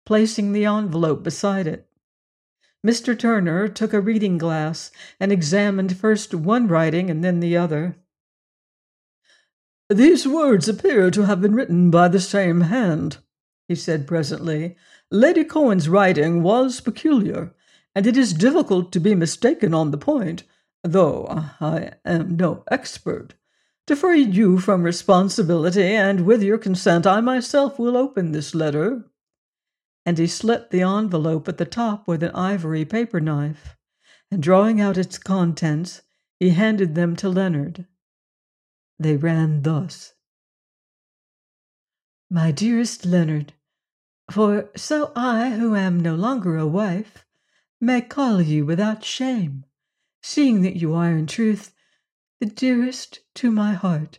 placing 0.06 0.52
the 0.52 0.66
envelope 0.66 1.24
beside 1.24 1.68
it. 1.68 1.88
Mr. 2.86 3.18
Turner 3.18 3.68
took 3.68 3.94
a 3.94 4.02
reading 4.02 4.38
glass 4.38 4.92
and 5.20 5.32
examined 5.32 5.96
first 5.96 6.34
one 6.34 6.68
writing 6.68 7.10
and 7.10 7.24
then 7.24 7.40
the 7.40 7.56
other. 7.56 7.96
These 9.90 10.28
words 10.28 10.70
appear 10.70 11.12
to 11.12 11.26
have 11.26 11.42
been 11.42 11.54
written 11.54 11.92
by 11.92 12.08
the 12.08 12.20
same 12.20 12.62
hand, 12.62 13.18
he 13.68 13.76
said 13.76 14.08
presently. 14.08 14.78
Lady 15.12 15.44
Cohen's 15.44 15.90
writing 15.90 16.42
was 16.42 16.80
peculiar, 16.80 17.54
and 17.94 18.08
it 18.08 18.16
is 18.16 18.34
difficult 18.34 18.92
to 18.94 19.00
be 19.00 19.14
mistaken 19.14 19.74
on 19.74 19.92
the 19.92 19.98
point, 19.98 20.44
though 20.84 21.26
I 21.60 21.92
am 22.06 22.38
no 22.38 22.64
expert. 22.72 23.36
To 23.88 23.96
free 23.96 24.22
you 24.22 24.60
from 24.60 24.84
responsibility, 24.84 25.84
and 25.84 26.26
with 26.26 26.44
your 26.44 26.58
consent, 26.58 27.08
I 27.08 27.20
myself 27.20 27.80
will 27.80 27.98
open 27.98 28.32
this 28.32 28.54
letter. 28.54 29.10
And 30.06 30.18
he 30.18 30.28
slit 30.28 30.70
the 30.70 30.84
envelope 30.84 31.48
at 31.48 31.58
the 31.58 31.66
top 31.66 32.08
with 32.08 32.24
an 32.24 32.32
ivory 32.32 32.86
paper 32.86 33.20
knife, 33.20 33.76
and 34.30 34.42
drawing 34.42 34.80
out 34.80 34.98
its 34.98 35.18
contents, 35.18 36.02
he 36.40 36.52
handed 36.52 36.96
them 36.96 37.16
to 37.18 37.30
Leonard. 37.30 37.88
They 39.00 39.16
ran 39.18 39.64
thus 39.64 40.14
My 42.30 42.52
dearest 42.52 43.06
Leonard, 43.06 43.54
for 44.30 44.70
so 44.76 45.12
I, 45.16 45.52
who 45.52 45.76
am 45.76 46.00
no 46.00 46.16
longer 46.16 46.56
a 46.58 46.68
wife, 46.68 47.26
may 47.80 48.02
call 48.02 48.42
you 48.42 48.66
without 48.66 49.04
shame, 49.04 49.66
seeing 50.22 50.62
that 50.62 50.78
you 50.78 50.94
are 50.94 51.12
in 51.12 51.26
truth 51.26 51.74
the 52.42 52.48
dearest 52.48 53.20
to 53.36 53.52
my 53.52 53.74
heart, 53.74 54.18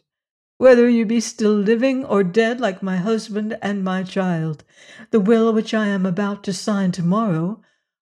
whether 0.57 0.89
you 0.89 1.05
be 1.05 1.19
still 1.19 1.55
living 1.55 2.05
or 2.05 2.23
dead 2.23 2.61
like 2.61 2.81
my 2.81 2.97
husband 2.97 3.59
and 3.61 3.83
my 3.83 4.05
child. 4.05 4.63
The 5.11 5.19
will 5.19 5.53
which 5.53 5.75
I 5.75 5.89
am 5.89 6.07
about 6.07 6.45
to 6.45 6.53
sign 6.53 6.93
tomorrow 6.93 7.61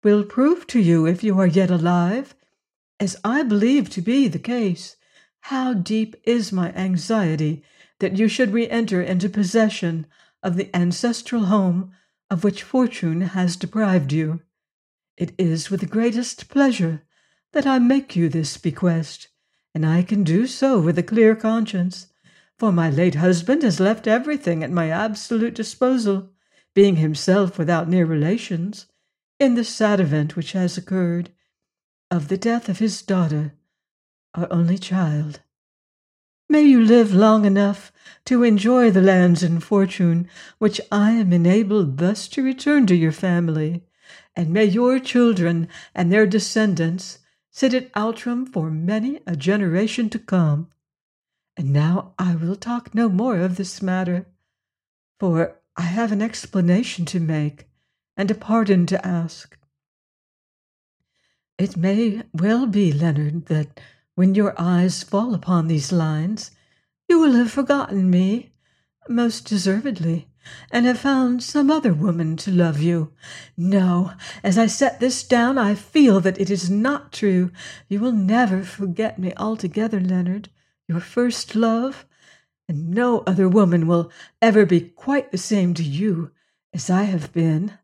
will 0.03 0.23
prove 0.23 0.67
to 0.67 0.79
you 0.79 1.07
if 1.07 1.23
you 1.23 1.39
are 1.39 1.47
yet 1.47 1.71
alive, 1.71 2.35
as 2.99 3.17
I 3.23 3.41
believe 3.41 3.89
to 3.89 4.03
be 4.03 4.27
the 4.27 4.37
case, 4.37 4.97
how 5.39 5.73
deep 5.73 6.15
is 6.25 6.51
my 6.51 6.71
anxiety 6.73 7.63
that 7.97 8.15
you 8.15 8.27
should 8.27 8.53
re 8.53 8.69
enter 8.69 9.01
into 9.01 9.29
possession 9.29 10.05
of 10.43 10.57
the 10.57 10.69
ancestral 10.75 11.45
home 11.45 11.91
of 12.29 12.43
which 12.43 12.61
fortune 12.61 13.21
has 13.21 13.55
deprived 13.55 14.13
you. 14.13 14.41
It 15.17 15.33
is 15.39 15.71
with 15.71 15.79
the 15.79 15.87
greatest 15.87 16.49
pleasure 16.49 17.01
that 17.53 17.65
I 17.65 17.79
make 17.79 18.15
you 18.15 18.29
this 18.29 18.57
bequest, 18.57 19.29
and 19.73 19.85
I 19.85 20.03
can 20.03 20.23
do 20.23 20.45
so 20.47 20.79
with 20.79 20.97
a 20.97 21.03
clear 21.03 21.35
conscience, 21.35 22.07
for 22.57 22.71
my 22.71 22.89
late 22.89 23.15
husband 23.15 23.63
has 23.63 23.79
left 23.79 24.07
everything 24.07 24.63
at 24.63 24.71
my 24.71 24.89
absolute 24.89 25.55
disposal, 25.55 26.29
being 26.73 26.97
himself 26.97 27.57
without 27.57 27.89
near 27.89 28.05
relations, 28.05 28.85
in 29.39 29.55
the 29.55 29.63
sad 29.63 29.99
event 29.99 30.35
which 30.35 30.51
has 30.51 30.77
occurred 30.77 31.31
of 32.11 32.27
the 32.27 32.37
death 32.37 32.69
of 32.69 32.79
his 32.79 33.01
daughter, 33.01 33.53
our 34.35 34.47
only 34.51 34.77
child. 34.77 35.41
May 36.47 36.61
you 36.61 36.83
live 36.83 37.13
long 37.13 37.45
enough 37.45 37.91
to 38.25 38.43
enjoy 38.43 38.91
the 38.91 39.01
lands 39.01 39.41
and 39.41 39.63
fortune 39.63 40.27
which 40.59 40.79
I 40.91 41.11
am 41.11 41.33
enabled 41.33 41.97
thus 41.97 42.27
to 42.29 42.43
return 42.43 42.85
to 42.87 42.95
your 42.95 43.11
family 43.11 43.83
and 44.35 44.49
may 44.51 44.65
your 44.65 44.99
children 44.99 45.67
and 45.95 46.11
their 46.11 46.27
descendants 46.27 47.19
sit 47.53 47.73
at 47.75 47.91
Outram 47.95 48.47
for 48.47 48.71
many 48.71 49.19
a 49.27 49.35
generation 49.35 50.09
to 50.09 50.17
come. 50.17 50.69
And 51.55 51.71
now 51.71 52.15
I 52.17 52.35
will 52.35 52.55
talk 52.55 52.95
no 52.95 53.07
more 53.07 53.37
of 53.37 53.57
this 53.57 53.79
matter, 53.79 54.25
for 55.19 55.59
I 55.77 55.83
have 55.83 56.11
an 56.11 56.21
explanation 56.21 57.05
to 57.05 57.19
make 57.19 57.69
and 58.17 58.31
a 58.31 58.35
pardon 58.35 58.87
to 58.87 59.05
ask. 59.05 59.55
It 61.59 61.77
may 61.77 62.23
well 62.33 62.65
be, 62.65 62.91
Leonard, 62.91 63.45
that 63.45 63.79
when 64.15 64.33
your 64.33 64.59
eyes 64.59 65.03
fall 65.03 65.35
upon 65.35 65.67
these 65.67 65.91
lines, 65.91 66.49
you 67.07 67.19
will 67.19 67.33
have 67.33 67.51
forgotten 67.51 68.09
me, 68.09 68.51
most 69.07 69.45
deservedly, 69.45 70.27
and 70.71 70.85
have 70.85 70.99
found 70.99 71.43
some 71.43 71.69
other 71.69 71.93
woman 71.93 72.35
to 72.37 72.51
love 72.51 72.81
you. 72.81 73.11
No, 73.55 74.13
as 74.43 74.57
I 74.57 74.67
set 74.67 74.99
this 74.99 75.23
down, 75.23 75.57
I 75.57 75.75
feel 75.75 76.19
that 76.21 76.39
it 76.39 76.49
is 76.49 76.69
not 76.69 77.11
true. 77.11 77.51
You 77.87 77.99
will 77.99 78.11
never 78.11 78.63
forget 78.63 79.19
me 79.19 79.33
altogether, 79.37 79.99
Leonard, 79.99 80.49
your 80.87 80.99
first 80.99 81.55
love, 81.55 82.05
and 82.67 82.89
no 82.91 83.19
other 83.27 83.49
woman 83.49 83.87
will 83.87 84.11
ever 84.41 84.65
be 84.65 84.81
quite 84.81 85.31
the 85.31 85.37
same 85.37 85.73
to 85.75 85.83
you 85.83 86.31
as 86.73 86.89
I 86.89 87.03
have 87.03 87.33
been. 87.33 87.77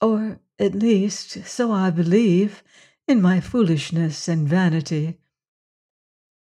Or, 0.00 0.40
at 0.58 0.74
least, 0.74 1.46
so 1.46 1.72
I 1.72 1.90
believe, 1.90 2.62
in 3.06 3.20
my 3.20 3.40
foolishness 3.40 4.28
and 4.28 4.48
vanity. 4.48 5.18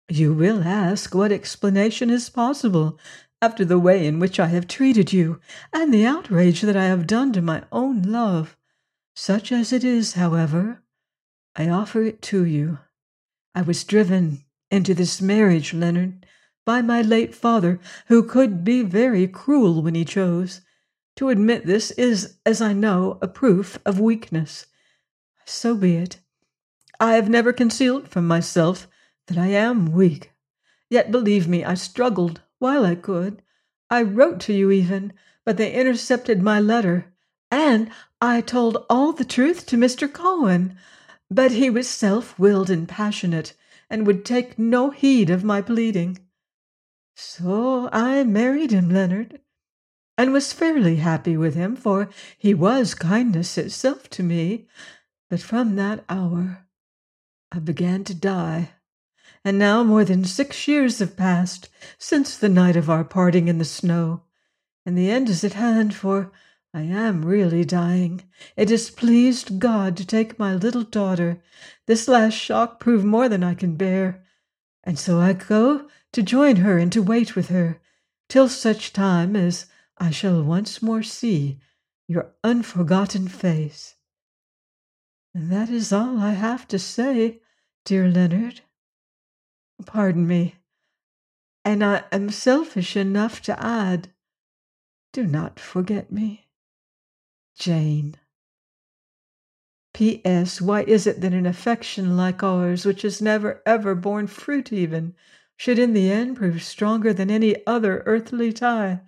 You 0.10 0.34
will 0.34 0.64
ask 0.64 1.14
what 1.14 1.32
explanation 1.32 2.10
is 2.10 2.30
possible 2.30 2.98
after 3.42 3.64
the 3.64 3.80
way 3.80 4.06
in 4.06 4.20
which 4.20 4.40
I 4.40 4.48
have 4.48 4.68
treated 4.68 5.14
you, 5.14 5.40
and 5.72 5.94
the 5.94 6.06
outrage 6.06 6.62
that 6.62 6.76
I 6.76 6.86
have 6.86 7.08
done 7.08 7.32
to 7.34 7.42
my 7.42 7.64
own 7.72 8.02
love. 8.02 8.58
Such 9.16 9.52
as 9.52 9.72
it 9.72 9.84
is, 9.84 10.14
however, 10.14 10.82
I 11.56 11.70
offer 11.70 12.04
it 12.04 12.22
to 12.24 12.46
you. 12.46 12.80
I 13.56 13.62
was 13.62 13.84
driven 13.84 14.44
into 14.72 14.94
this 14.94 15.22
marriage, 15.22 15.74
Leonard, 15.74 16.26
by 16.66 16.82
my 16.82 17.02
late 17.02 17.34
father, 17.34 17.80
who 18.08 18.24
could 18.24 18.64
be 18.64 18.84
very 18.84 19.28
cruel 19.28 19.82
when 19.82 19.96
he 19.96 20.06
chose. 20.06 20.62
To 21.16 21.30
admit 21.30 21.66
this 21.66 21.92
is, 21.92 22.38
as 22.46 22.62
I 22.62 22.74
know, 22.74 23.18
a 23.22 23.28
proof 23.28 23.80
of 23.86 24.00
weakness. 24.00 24.68
So 25.46 25.76
be 25.76 25.96
it. 25.96 26.20
I 27.00 27.14
have 27.14 27.30
never 27.30 27.52
concealed 27.52 28.08
from 28.08 28.28
myself 28.28 28.88
that 29.28 29.38
I 29.38 29.48
am 29.48 29.92
weak. 29.92 30.32
Yet 30.90 31.12
believe 31.12 31.48
me, 31.48 31.64
I 31.64 31.74
struggled 31.74 32.42
while 32.60 32.86
I 32.86 32.96
could. 32.96 33.42
I 33.90 34.04
wrote 34.04 34.40
to 34.42 34.54
you 34.54 34.70
even, 34.70 35.14
but 35.44 35.58
they 35.58 35.74
intercepted 35.74 36.44
my 36.44 36.60
letter, 36.60 37.12
and 37.50 37.90
I 38.22 38.42
told 38.42 38.86
all 38.90 39.14
the 39.14 39.26
truth 39.26 39.66
to 39.68 39.78
Mr. 39.78 40.12
Cohen. 40.12 40.78
But 41.32 41.52
he 41.52 41.70
was 41.70 41.88
self 41.88 42.38
willed 42.38 42.70
and 42.70 42.88
passionate, 42.88 43.54
and 43.90 44.06
would 44.06 44.24
take 44.24 44.60
no 44.60 44.92
heed 44.92 45.30
of 45.30 45.44
my 45.44 45.62
pleading. 45.62 46.20
So 47.16 47.90
I 47.92 48.24
married 48.24 48.72
him, 48.72 48.90
Leonard, 48.90 49.42
and 50.18 50.34
was 50.34 50.54
fairly 50.54 50.98
happy 50.98 51.38
with 51.38 51.56
him, 51.56 51.76
for 51.76 52.10
he 52.38 52.54
was 52.54 52.94
kindness 52.94 53.58
itself 53.58 54.10
to 54.12 54.24
me. 54.24 54.68
But 55.30 55.42
from 55.42 55.76
that 55.76 56.04
hour 56.10 56.68
I 57.52 57.60
began 57.60 58.04
to 58.06 58.14
die 58.14 58.72
and 59.44 59.58
now 59.58 59.84
more 59.84 60.04
than 60.04 60.24
six 60.24 60.68
years 60.68 61.00
have 61.00 61.16
passed 61.16 61.70
since 61.98 62.38
the 62.38 62.50
night 62.50 62.76
of 62.76 62.90
our 62.90 63.04
parting 63.04 63.48
in 63.48 63.58
the 63.58 63.66
snow, 63.66 64.24
and 64.86 64.98
the 64.98 65.10
end 65.10 65.30
is 65.30 65.44
at 65.44 65.54
hand, 65.54 65.96
for 65.96 66.32
I 66.74 66.82
am 66.82 67.26
really 67.26 67.66
dying. 67.66 68.24
It 68.56 68.70
has 68.70 68.90
pleased 68.90 69.60
God 69.60 69.98
to 69.98 70.06
take 70.06 70.38
my 70.38 70.54
little 70.54 70.84
daughter. 70.84 71.42
This 71.88 72.08
last 72.08 72.36
shock 72.36 72.80
proved 72.80 73.06
more 73.06 73.28
than 73.28 73.44
I 73.44 73.56
can 73.56 73.76
bear, 73.76 74.24
and 74.84 75.00
so 75.00 75.20
I 75.20 75.34
go 75.34 75.88
to 76.12 76.24
join 76.24 76.58
her 76.58 76.78
and 76.78 76.92
to 76.92 77.02
wait 77.02 77.36
with 77.36 77.50
her, 77.50 77.80
till 78.28 78.50
such 78.50 78.94
time 78.94 79.36
as 79.36 79.66
I 79.98 80.12
shall 80.12 80.44
once 80.44 80.82
more 80.82 81.04
see 81.04 81.60
your 82.08 82.34
unforgotten 82.44 83.28
face. 83.28 83.96
And 85.34 85.52
that 85.52 85.70
is 85.70 85.94
all 85.94 86.18
I 86.20 86.32
have 86.32 86.68
to 86.70 86.80
say, 86.80 87.42
dear 87.86 88.08
Leonard. 88.10 88.62
Pardon 89.86 90.28
me, 90.28 90.56
and 91.64 91.84
I 91.84 92.04
am 92.12 92.30
selfish 92.30 92.96
enough 92.96 93.42
to 93.44 93.64
add, 93.64 94.10
do 95.14 95.26
not 95.26 95.60
forget 95.60 96.12
me. 96.12 96.48
Jane. 97.58 98.16
P.S. 99.94 100.62
Why 100.62 100.84
is 100.84 101.08
it 101.08 101.22
that 101.22 101.34
an 101.34 101.46
affection 101.46 102.16
like 102.16 102.44
ours, 102.44 102.86
which 102.86 103.02
has 103.02 103.22
never 103.22 103.62
ever 103.66 103.96
borne 103.96 104.28
fruit 104.28 104.72
even, 104.72 105.16
should 105.58 105.80
in 105.80 105.94
the 105.94 106.12
end 106.12 106.38
prove 106.38 106.62
stronger 106.64 107.14
than 107.14 107.32
any 107.32 107.66
other 107.66 108.04
earthly 108.06 108.54
tie? 108.54 109.02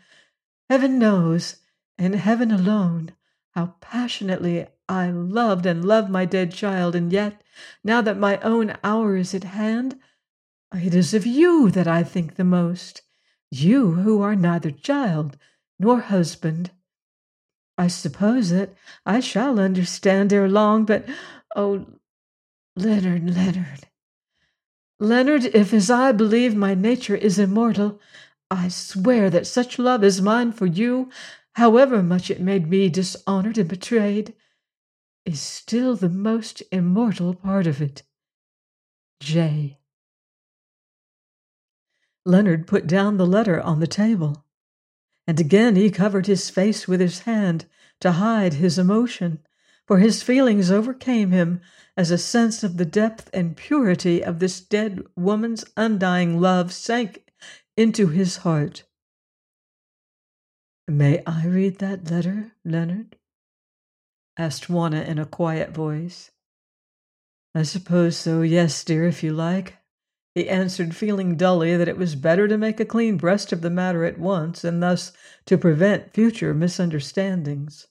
Heaven 0.70 0.98
knows, 0.98 1.58
and 1.98 2.16
heaven 2.16 2.52
alone, 2.52 3.12
how 3.52 3.76
passionately 3.80 4.68
I 4.90 5.12
loved 5.12 5.66
and 5.66 5.86
love 5.86 6.10
my 6.10 6.26
dead 6.26 6.52
child, 6.52 6.96
and 6.96 7.14
yet, 7.14 7.42
now 7.84 8.02
that 8.02 8.18
my 8.18 8.38
own 8.40 8.76
hour 8.84 9.16
is 9.16 9.34
at 9.34 9.44
hand, 9.44 10.00
it 10.74 10.94
is 10.94 11.14
of 11.14 11.26
you 11.26 11.72
that 11.72 11.88
I 11.88 12.04
think 12.04 12.36
the 12.36 12.44
most. 12.44 13.02
You 13.50 13.92
who 13.92 14.22
are 14.22 14.36
neither 14.36 14.72
child 14.72 15.38
nor 15.80 16.00
husband 16.02 16.72
I 17.82 17.88
suppose 17.88 18.52
that 18.52 18.76
I 19.08 19.22
shall 19.22 19.60
understand 19.60 20.32
ere 20.32 20.48
long, 20.48 20.86
but 20.86 21.04
oh, 21.56 21.88
Leonard, 22.76 23.36
Leonard. 23.36 23.88
Leonard, 25.00 25.46
if 25.46 25.74
as 25.74 25.90
I 25.90 26.12
believe 26.12 26.56
my 26.56 26.76
nature 26.76 27.16
is 27.16 27.40
immortal, 27.40 28.00
I 28.52 28.68
swear 28.68 29.32
that 29.32 29.48
such 29.48 29.80
love 29.80 30.04
as 30.04 30.22
mine 30.22 30.52
for 30.52 30.68
you, 30.68 31.10
however 31.54 32.04
much 32.04 32.30
it 32.30 32.40
made 32.40 32.70
me 32.70 32.88
dishonored 32.88 33.58
and 33.58 33.68
betrayed, 33.68 34.36
is 35.26 35.42
still 35.42 35.96
the 35.96 36.08
most 36.08 36.62
immortal 36.72 37.34
part 37.34 37.66
of 37.66 37.82
it. 37.82 38.04
J. 39.22 39.80
Leonard 42.26 42.68
put 42.68 42.88
down 42.88 43.18
the 43.18 43.28
letter 43.28 43.60
on 43.62 43.80
the 43.80 43.88
table 43.88 44.46
and 45.28 45.40
again 45.40 45.76
he 45.76 45.90
covered 45.90 46.28
his 46.28 46.50
face 46.50 46.88
with 46.88 47.00
his 47.00 47.20
hand 47.20 47.66
to 48.00 48.14
hide 48.14 48.56
his 48.56 48.78
emotion, 48.78 49.40
for 49.88 50.00
his 50.00 50.24
feelings 50.24 50.72
overcame 50.72 51.32
him 51.32 51.62
as 51.96 52.12
a 52.12 52.18
sense 52.18 52.64
of 52.64 52.78
the 52.78 52.86
depth 52.86 53.30
and 53.34 53.56
purity 53.56 54.24
of 54.24 54.40
this 54.40 54.60
dead 54.60 55.02
woman's 55.16 55.64
undying 55.78 56.40
love 56.40 56.74
sank 56.74 57.32
into 57.78 58.08
his 58.08 58.38
heart. 58.38 58.84
May 60.88 61.24
I 61.26 61.46
read 61.46 61.78
that 61.80 62.10
letter, 62.10 62.54
Leonard? 62.66 63.18
asked 64.38 64.70
Juana 64.70 65.04
in 65.04 65.20
a 65.20 65.26
quiet 65.26 65.70
voice. 65.70 66.32
I 67.54 67.64
suppose 67.64 68.18
so, 68.18 68.42
yes, 68.42 68.84
dear, 68.84 69.06
if 69.08 69.24
you 69.24 69.34
like. 69.34 69.78
He 70.34 70.48
answered, 70.48 70.96
feeling 70.96 71.36
dully 71.36 71.76
that 71.76 71.90
it 71.90 71.98
was 71.98 72.16
better 72.16 72.48
to 72.48 72.58
make 72.58 72.80
a 72.80 72.86
clean 72.86 73.18
breast 73.18 73.52
of 73.52 73.62
the 73.62 73.70
matter 73.70 74.06
at 74.06 74.18
once, 74.18 74.64
and 74.64 74.82
thus 74.82 75.12
to 75.46 75.58
prevent 75.58 76.14
future 76.14 76.54
misunderstandings. 76.54 77.88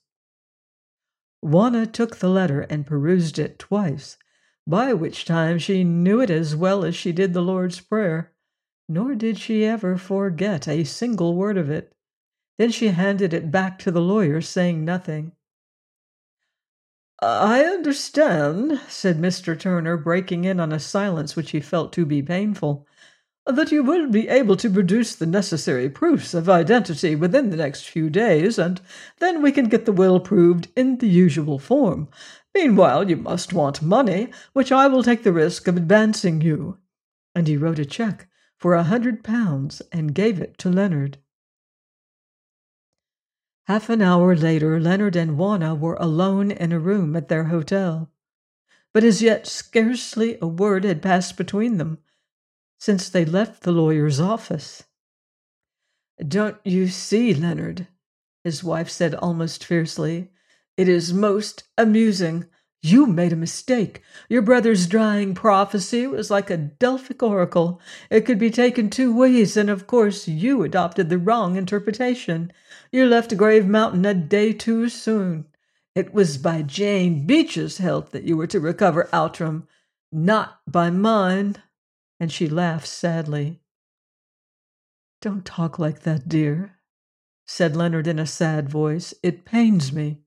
Juana 1.43 1.87
took 1.87 2.17
the 2.17 2.31
letter 2.31 2.63
and 2.63 2.87
perused 2.87 3.39
it 3.39 3.59
twice, 3.59 4.17
by 4.67 4.93
which 4.93 5.25
time 5.25 5.59
she 5.59 5.85
knew 5.85 6.21
it 6.21 6.31
as 6.31 6.57
well 6.57 6.85
as 6.85 6.95
she 6.95 7.13
did 7.13 7.33
the 7.33 7.43
Lord's 7.43 7.81
Prayer, 7.81 8.33
nor 8.89 9.15
did 9.15 9.39
she 9.39 9.65
ever 9.65 9.97
forget 9.97 10.67
a 10.67 10.85
single 10.85 11.35
word 11.35 11.59
of 11.59 11.71
it. 11.71 11.95
Then 12.59 12.71
she 12.71 12.89
handed 12.89 13.33
it 13.33 13.51
back 13.51 13.79
to 13.81 13.91
the 13.91 14.03
lawyer, 14.03 14.41
saying 14.41 14.85
nothing. 14.85 15.33
I 17.23 17.65
understand, 17.65 18.81
said 18.89 19.19
Mr. 19.19 19.59
Turner, 19.59 19.99
breaking 19.99 20.45
in 20.47 20.59
on 20.59 20.73
a 20.73 20.81
silence 20.81 21.37
which 21.37 21.51
he 21.51 21.61
felt 21.61 21.93
to 21.93 22.07
be 22.07 22.23
painful, 22.23 22.87
that 23.47 23.71
you 23.71 23.83
will 23.83 24.09
be 24.09 24.29
able 24.29 24.57
to 24.57 24.71
produce 24.71 25.15
the 25.15 25.27
necessary 25.27 25.91
proofs 25.91 26.33
of 26.33 26.49
identity 26.49 27.15
within 27.15 27.51
the 27.51 27.59
next 27.59 27.89
few 27.89 28.09
days, 28.09 28.59
and 28.59 28.81
then 29.19 29.43
we 29.43 29.53
can 29.53 29.69
get 29.69 29.85
the 29.85 29.93
will 29.93 30.19
proved 30.19 30.69
in 30.77 30.97
the 30.97 31.09
usual 31.09 31.59
form. 31.59 32.09
Meanwhile, 32.55 33.11
you 33.11 33.17
must 33.17 33.53
want 33.53 33.83
money, 33.83 34.31
which 34.55 34.73
I 34.73 34.87
will 34.87 35.03
take 35.03 35.23
the 35.23 35.33
risk 35.33 35.69
of 35.69 35.77
advancing 35.77 36.41
you. 36.41 36.79
And 37.35 37.47
he 37.47 37.57
wrote 37.59 37.79
a 37.79 37.85
cheque 37.85 38.29
for 38.59 38.75
a 38.75 38.85
hundred 38.85 39.23
pounds 39.23 39.83
and 39.93 40.15
gave 40.15 40.41
it 40.41 40.57
to 40.59 40.71
Leonard. 40.71 41.19
Half 43.71 43.89
an 43.89 44.03
hour 44.03 44.35
later, 44.35 44.81
Leonard 44.81 45.15
and 45.15 45.39
Juana 45.39 45.77
were 45.77 45.95
alone 46.01 46.51
in 46.51 46.73
a 46.73 46.81
room 46.81 47.15
at 47.15 47.29
their 47.29 47.45
hotel. 47.45 48.11
But 48.93 49.05
as 49.05 49.23
yet 49.23 49.47
scarcely 49.47 50.37
a 50.43 50.49
word 50.49 50.83
had 50.83 51.01
passed 51.01 51.37
between 51.37 51.79
them 51.79 51.99
since 52.81 53.09
they 53.09 53.25
left 53.25 53.63
the 53.63 53.71
lawyer's 53.71 54.19
office. 54.19 54.83
Don't 56.19 56.57
you 56.65 56.89
see, 56.89 57.33
Leonard? 57.33 57.87
his 58.43 58.65
wife 58.65 58.91
said 58.91 59.15
almost 59.15 59.65
fiercely. 59.65 60.33
It 60.77 60.89
is 60.89 61.13
most 61.13 61.63
amusing 61.79 62.47
you 62.83 63.07
made 63.07 63.33
a 63.33 63.37
mistake. 63.37 64.03
Your 64.29 64.41
brother's 64.41 64.87
drying 64.87 65.35
prophecy 65.35 66.07
was 66.07 66.31
like 66.31 66.49
a 66.49 66.57
Delphic 66.57 67.23
oracle. 67.23 67.81
It 68.11 68.23
could 68.23 68.39
be 68.39 68.51
taken 68.51 68.89
two 68.89 69.15
ways, 69.15 69.57
and 69.57 69.69
of 69.69 69.87
course 69.87 70.27
you 70.27 70.63
adopted 70.63 71.11
the 71.11 71.19
wrong 71.19 71.57
interpretation. 71.57 72.53
You 72.91 73.07
left 73.07 73.37
Grave 73.37 73.67
Mountain 73.67 74.07
a 74.07 74.15
day 74.15 74.53
too 74.53 74.89
soon. 74.89 75.47
It 75.95 76.15
was 76.15 76.39
by 76.39 76.63
Jane 76.63 77.27
Beach's 77.27 77.79
help 77.79 78.11
that 78.11 78.25
you 78.25 78.37
were 78.37 78.47
to 78.47 78.61
recover 78.61 79.09
Outram, 79.13 79.67
not 80.11 80.61
by 80.67 80.89
mine. 80.89 81.57
And 82.19 82.33
she 82.33 82.49
laughed 82.49 82.87
sadly. 82.87 83.61
Don't 85.21 85.45
talk 85.45 85.79
like 85.79 86.01
that, 86.01 86.29
dear, 86.29 86.79
said 87.47 87.77
Leonard 87.77 88.07
in 88.07 88.19
a 88.19 88.27
sad 88.27 88.69
voice. 88.71 89.13
It 89.23 89.45
pains 89.45 89.93
me. 89.93 90.23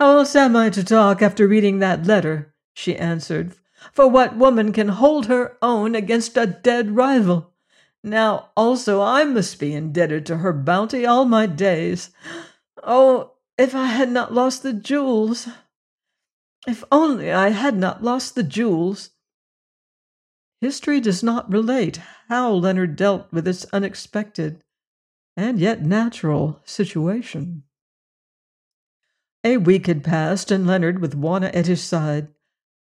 How 0.00 0.18
else 0.18 0.36
am 0.36 0.54
I 0.54 0.70
to 0.70 0.84
talk 0.84 1.22
after 1.22 1.48
reading 1.48 1.80
that 1.80 2.06
letter? 2.06 2.54
she 2.72 2.94
answered. 2.96 3.54
For 3.92 4.06
what 4.08 4.36
woman 4.36 4.72
can 4.72 4.88
hold 4.88 5.26
her 5.26 5.56
own 5.60 5.94
against 5.94 6.36
a 6.36 6.46
dead 6.46 6.94
rival? 6.94 7.52
Now 8.04 8.50
also 8.56 9.00
I 9.00 9.24
must 9.24 9.58
be 9.58 9.74
indebted 9.74 10.24
to 10.26 10.38
her 10.38 10.52
bounty 10.52 11.04
all 11.04 11.24
my 11.24 11.46
days. 11.46 12.10
Oh, 12.82 13.32
if 13.56 13.74
I 13.74 13.86
had 13.86 14.10
not 14.10 14.32
lost 14.32 14.62
the 14.62 14.72
jewels! 14.72 15.48
If 16.66 16.84
only 16.92 17.32
I 17.32 17.48
had 17.48 17.76
not 17.76 18.02
lost 18.02 18.36
the 18.36 18.44
jewels! 18.44 19.10
History 20.60 21.00
does 21.00 21.22
not 21.22 21.52
relate 21.52 22.00
how 22.28 22.52
Leonard 22.52 22.94
dealt 22.94 23.32
with 23.32 23.44
this 23.44 23.66
unexpected 23.72 24.62
and 25.36 25.58
yet 25.58 25.82
natural 25.82 26.60
situation. 26.64 27.64
A 29.44 29.56
week 29.56 29.86
had 29.86 30.02
passed, 30.02 30.50
and 30.50 30.66
Leonard, 30.66 30.98
with 30.98 31.14
Juana 31.14 31.46
at 31.54 31.66
his 31.66 31.82
side, 31.82 32.28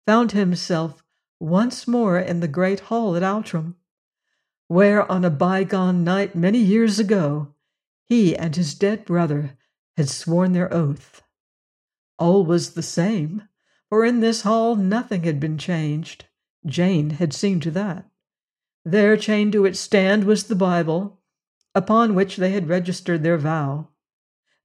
found 0.07 0.33
himself 0.33 1.05
once 1.39 1.87
more 1.87 2.19
in 2.19 2.41
the 2.41 2.49
great 2.49 2.81
hall 2.81 3.15
at 3.15 3.23
Outram, 3.23 3.77
where 4.67 5.11
on 5.11 5.25
a 5.25 5.31
bygone 5.31 6.03
night 6.03 6.35
many 6.35 6.59
years 6.59 6.99
ago 6.99 7.55
he 8.07 8.35
and 8.37 8.57
his 8.57 8.75
dead 8.75 9.05
brother 9.05 9.59
had 9.97 10.09
sworn 10.09 10.53
their 10.53 10.73
oath. 10.73 11.23
All 12.19 12.45
was 12.45 12.71
the 12.71 12.83
same, 12.83 13.49
for 13.89 14.05
in 14.05 14.21
this 14.21 14.43
hall 14.43 14.77
nothing 14.77 15.25
had 15.25 15.41
been 15.41 15.59
changed. 15.59 16.25
Jane 16.65 17.11
had 17.11 17.35
seen 17.35 17.61
to 17.61 17.71
that. 17.73 18.11
There, 18.85 19.17
chained 19.17 19.53
to 19.53 19.67
its 19.67 19.79
stand, 19.79 20.25
was 20.25 20.45
the 20.45 20.55
Bible, 20.55 21.21
upon 21.75 22.15
which 22.15 22.37
they 22.37 22.51
had 22.51 22.69
registered 22.69 23.23
their 23.23 23.39
vow. 23.39 23.90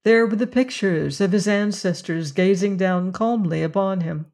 There 0.05 0.27
were 0.27 0.35
the 0.35 0.45
pictures 0.45 1.19
of 1.19 1.31
his 1.31 1.47
ancestors 1.47 2.31
gazing 2.31 2.77
down 2.77 3.11
calmly 3.11 3.63
upon 3.63 4.01
him, 4.01 4.27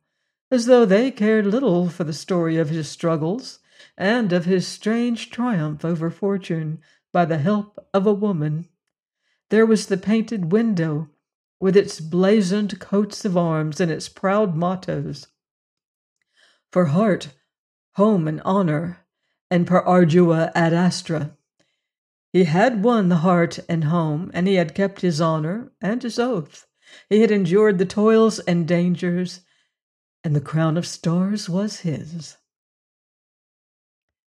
as 0.52 0.66
though 0.66 0.84
they 0.84 1.12
cared 1.12 1.46
little 1.46 1.88
for 1.88 2.04
the 2.04 2.12
story 2.12 2.58
of 2.58 2.70
his 2.70 2.90
struggles 2.90 3.60
and 3.98 4.34
of 4.34 4.44
his 4.44 4.68
strange 4.68 5.30
triumph 5.30 5.86
over 5.86 6.10
fortune 6.10 6.82
by 7.14 7.24
the 7.24 7.38
help 7.38 7.88
of 7.94 8.06
a 8.06 8.14
woman. 8.14 8.68
There 9.48 9.66
was 9.66 9.86
the 9.86 9.96
painted 9.96 10.52
window 10.52 11.10
with 11.62 11.78
its 11.78 12.02
blazoned 12.02 12.82
coats 12.82 13.24
of 13.24 13.38
arms 13.38 13.80
and 13.80 13.90
its 13.90 14.10
proud 14.10 14.58
mottos 14.58 15.28
for 16.70 16.88
heart, 16.88 17.30
home, 17.94 18.28
and 18.28 18.42
honor, 18.44 19.06
and 19.50 19.66
per 19.66 19.82
ardua 19.84 20.52
ad 20.54 20.74
astra. 20.74 21.38
He 22.34 22.46
had 22.46 22.84
won 22.84 23.10
the 23.10 23.18
heart 23.18 23.60
and 23.68 23.86
home, 23.86 24.32
and 24.34 24.48
he 24.48 24.56
had 24.56 24.74
kept 24.74 25.02
his 25.02 25.20
honor 25.20 25.72
and 25.82 26.02
his 26.02 26.18
oath. 26.18 26.66
He 27.10 27.22
had 27.22 27.32
endured 27.32 27.78
the 27.78 27.86
toils 27.86 28.40
and 28.40 28.68
dangers, 28.68 29.42
and 30.24 30.36
the 30.36 30.42
crown 30.42 30.78
of 30.78 30.88
stars 30.88 31.50
was 31.50 31.82
his. 31.82 32.38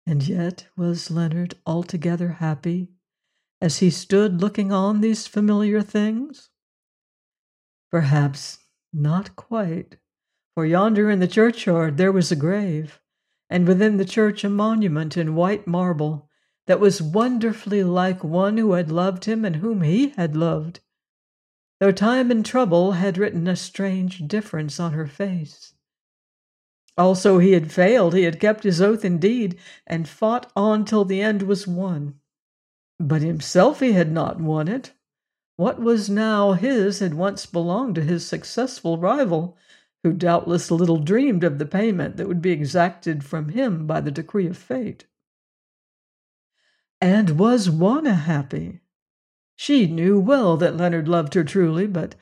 And 0.05 0.27
yet 0.27 0.67
was 0.75 1.09
Leonard 1.09 1.55
altogether 1.65 2.33
happy 2.33 2.89
as 3.61 3.79
he 3.79 3.89
stood 3.89 4.41
looking 4.41 4.71
on 4.71 5.01
these 5.01 5.25
familiar 5.25 5.81
things? 5.81 6.49
Perhaps 7.91 8.59
not 8.91 9.35
quite, 9.35 9.97
for 10.53 10.65
yonder 10.65 11.09
in 11.09 11.19
the 11.19 11.27
churchyard 11.27 11.97
there 11.97 12.11
was 12.11 12.31
a 12.31 12.35
grave, 12.35 12.99
and 13.49 13.67
within 13.67 13.97
the 13.97 14.05
church 14.05 14.43
a 14.43 14.49
monument 14.49 15.15
in 15.15 15.35
white 15.35 15.65
marble 15.65 16.29
that 16.67 16.79
was 16.79 17.01
wonderfully 17.01 17.83
like 17.83 18.23
one 18.23 18.57
who 18.57 18.73
had 18.73 18.91
loved 18.91 19.25
him 19.25 19.45
and 19.45 19.57
whom 19.57 19.81
he 19.81 20.09
had 20.09 20.35
loved, 20.35 20.79
though 21.79 21.91
time 21.91 22.31
and 22.31 22.45
trouble 22.45 22.93
had 22.93 23.17
written 23.17 23.47
a 23.47 23.55
strange 23.55 24.27
difference 24.27 24.79
on 24.79 24.93
her 24.93 25.07
face. 25.07 25.73
Also, 26.97 27.39
he 27.39 27.51
had 27.51 27.71
failed. 27.71 28.13
He 28.13 28.23
had 28.23 28.39
kept 28.39 28.63
his 28.63 28.81
oath 28.81 29.03
indeed, 29.03 29.57
and 29.85 30.07
fought 30.07 30.49
on 30.55 30.85
till 30.85 31.03
the 31.03 31.21
end 31.21 31.41
was 31.41 31.67
won. 31.67 32.19
But 32.99 33.21
himself 33.21 33.81
he 33.81 33.91
had 33.91 34.11
not 34.11 34.39
won 34.39 34.69
it. 34.69 34.93
What 35.57 35.81
was 35.81 36.09
now 36.09 36.53
his 36.53 36.99
had 36.99 37.13
once 37.13 37.45
belonged 37.45 37.95
to 37.95 38.01
his 38.01 38.25
successful 38.25 38.97
rival, 38.97 39.57
who 40.03 40.13
doubtless 40.13 40.71
little 40.71 40.99
dreamed 40.99 41.43
of 41.43 41.59
the 41.59 41.65
payment 41.65 42.15
that 42.15 42.27
would 42.27 42.41
be 42.41 42.51
exacted 42.51 43.23
from 43.23 43.49
him 43.49 43.85
by 43.85 43.99
the 43.99 44.11
decree 44.11 44.47
of 44.47 44.57
fate. 44.57 45.05
And 47.01 47.37
was 47.37 47.69
Juana 47.69 48.13
happy? 48.13 48.81
She 49.55 49.87
knew 49.87 50.19
well 50.19 50.57
that 50.57 50.77
Leonard 50.77 51.07
loved 51.07 51.33
her 51.33 51.43
truly, 51.43 51.87
but 51.87 52.15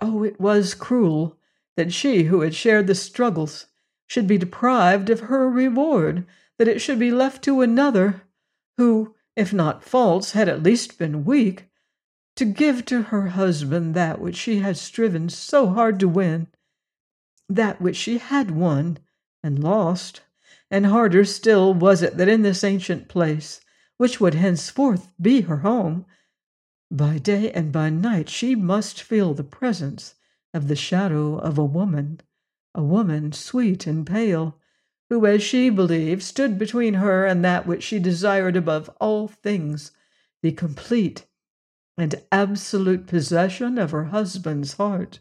oh, 0.00 0.22
it 0.22 0.40
was 0.40 0.74
cruel 0.74 1.38
that 1.76 1.92
she, 1.92 2.24
who 2.24 2.40
had 2.40 2.54
shared 2.54 2.86
the 2.86 2.94
struggles, 2.94 3.66
should 4.06 4.26
be 4.26 4.38
deprived 4.38 5.10
of 5.10 5.20
her 5.20 5.48
reward, 5.48 6.26
that 6.58 6.68
it 6.68 6.80
should 6.80 6.98
be 6.98 7.10
left 7.10 7.42
to 7.44 7.60
another, 7.60 8.22
who, 8.76 9.14
if 9.34 9.52
not 9.52 9.82
false, 9.82 10.32
had 10.32 10.48
at 10.48 10.62
least 10.62 10.98
been 10.98 11.24
weak, 11.24 11.68
to 12.36 12.44
give 12.44 12.84
to 12.84 13.02
her 13.02 13.28
husband 13.28 13.94
that 13.94 14.20
which 14.20 14.36
she 14.36 14.58
had 14.58 14.76
striven 14.76 15.28
so 15.28 15.68
hard 15.68 15.98
to 16.00 16.08
win, 16.08 16.46
that 17.48 17.80
which 17.80 17.96
she 17.96 18.18
had 18.18 18.50
won 18.50 18.98
and 19.42 19.62
lost. 19.62 20.22
And 20.70 20.86
harder 20.86 21.24
still 21.24 21.72
was 21.72 22.02
it 22.02 22.16
that 22.16 22.28
in 22.28 22.42
this 22.42 22.64
ancient 22.64 23.08
place, 23.08 23.60
which 23.96 24.20
would 24.20 24.34
henceforth 24.34 25.12
be 25.20 25.42
her 25.42 25.58
home, 25.58 26.04
by 26.90 27.18
day 27.18 27.50
and 27.52 27.72
by 27.72 27.88
night 27.90 28.28
she 28.28 28.54
must 28.54 29.02
feel 29.02 29.34
the 29.34 29.44
presence 29.44 30.14
of 30.52 30.68
the 30.68 30.76
shadow 30.76 31.36
of 31.38 31.58
a 31.58 31.64
woman, 31.64 32.20
a 32.74 32.82
woman 32.82 33.32
sweet 33.32 33.86
and 33.86 34.06
pale, 34.06 34.58
who, 35.10 35.26
as 35.26 35.42
she 35.42 35.70
believed, 35.70 36.22
stood 36.22 36.58
between 36.58 36.94
her 36.94 37.24
and 37.26 37.44
that 37.44 37.66
which 37.66 37.82
she 37.82 37.98
desired 37.98 38.56
above 38.56 38.88
all 39.00 39.28
things 39.28 39.90
the 40.42 40.52
complete 40.52 41.26
and 41.96 42.14
absolute 42.32 43.06
possession 43.06 43.78
of 43.78 43.92
her 43.92 44.04
husband's 44.04 44.74
heart. 44.74 45.20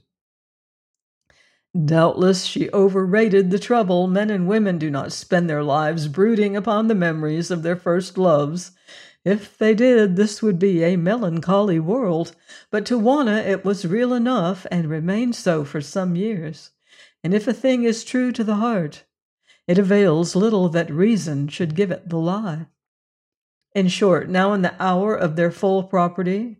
Doubtless 1.73 2.45
she 2.45 2.69
overrated 2.71 3.49
the 3.49 3.57
trouble 3.57 4.05
men 4.05 4.29
and 4.29 4.47
women 4.47 4.77
do 4.77 4.91
not 4.91 5.11
spend 5.11 5.49
their 5.49 5.63
lives 5.63 6.07
brooding 6.07 6.55
upon 6.55 6.87
the 6.87 6.93
memories 6.93 7.49
of 7.49 7.63
their 7.63 7.75
first 7.75 8.15
loves. 8.15 8.73
If 9.25 9.57
they 9.57 9.73
did, 9.73 10.15
this 10.15 10.43
would 10.43 10.59
be 10.59 10.83
a 10.83 10.97
melancholy 10.97 11.79
world, 11.79 12.35
but 12.69 12.85
to 12.85 12.99
Juana 12.99 13.37
it 13.37 13.65
was 13.65 13.87
real 13.87 14.13
enough 14.13 14.67
and 14.69 14.87
remained 14.87 15.35
so 15.35 15.65
for 15.65 15.81
some 15.81 16.15
years. 16.15 16.69
And 17.23 17.33
if 17.33 17.47
a 17.47 17.53
thing 17.53 17.85
is 17.85 18.03
true 18.03 18.31
to 18.33 18.43
the 18.43 18.57
heart, 18.57 19.05
it 19.67 19.79
avails 19.79 20.35
little 20.35 20.69
that 20.69 20.91
reason 20.91 21.47
should 21.47 21.73
give 21.73 21.89
it 21.89 22.07
the 22.07 22.17
lie. 22.17 22.67
In 23.73 23.87
short, 23.87 24.29
now 24.29 24.53
in 24.53 24.61
the 24.61 24.75
hour 24.79 25.15
of 25.15 25.35
their 25.35 25.49
full 25.49 25.83
property, 25.85 26.57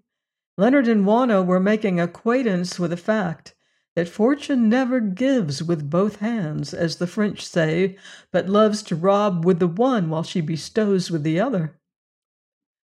Leonard 0.57 0.87
and 0.87 1.05
Juana 1.05 1.43
were 1.43 1.59
making 1.59 1.99
acquaintance 1.99 2.79
with 2.79 2.89
the 2.89 2.97
fact 2.97 3.53
that 3.95 4.09
fortune 4.09 4.69
never 4.69 4.99
gives 4.99 5.61
with 5.61 5.89
both 5.89 6.17
hands, 6.17 6.73
as 6.73 6.95
the 6.95 7.07
French 7.07 7.45
say, 7.45 7.95
but 8.31 8.49
loves 8.49 8.81
to 8.83 8.95
rob 8.95 9.45
with 9.45 9.59
the 9.59 9.67
one 9.67 10.09
while 10.09 10.23
she 10.23 10.41
bestows 10.41 11.11
with 11.11 11.23
the 11.23 11.39
other. 11.39 11.79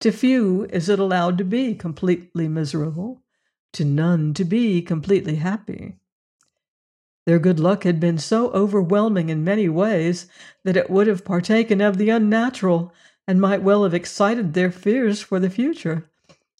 To 0.02 0.12
few 0.12 0.66
is 0.66 0.90
it 0.90 1.00
allowed 1.00 1.38
to 1.38 1.44
be 1.44 1.76
completely 1.76 2.48
miserable, 2.48 3.22
to 3.74 3.86
none 3.86 4.34
to 4.34 4.44
be 4.44 4.82
completely 4.82 5.36
happy. 5.36 5.96
Their 7.26 7.40
good 7.40 7.60
luck 7.60 7.84
had 7.84 8.00
been 8.00 8.18
so 8.18 8.50
overwhelming 8.52 9.30
in 9.30 9.44
many 9.44 9.70
ways 9.70 10.28
that 10.64 10.78
it 10.78 10.90
would 10.90 11.08
have 11.08 11.26
partaken 11.26 11.80
of 11.80 11.98
the 11.98 12.10
unnatural 12.10 12.94
and 13.28 13.40
might 13.40 13.62
well 13.62 13.84
have 13.84 13.94
excited 13.94 14.54
their 14.54 14.72
fears 14.72 15.22
for 15.22 15.40
the 15.40 15.50
future, 15.50 16.10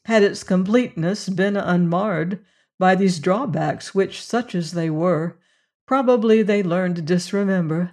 had 0.06 0.22
its 0.22 0.44
completeness 0.44 1.28
been 1.28 1.58
unmarred 1.58 2.46
by 2.80 2.96
these 2.96 3.20
drawbacks, 3.20 3.94
which, 3.94 4.24
such 4.24 4.56
as 4.56 4.72
they 4.72 4.90
were, 4.90 5.38
probably 5.86 6.42
they 6.42 6.64
learned 6.64 6.96
to 6.96 7.02
disremember 7.02 7.92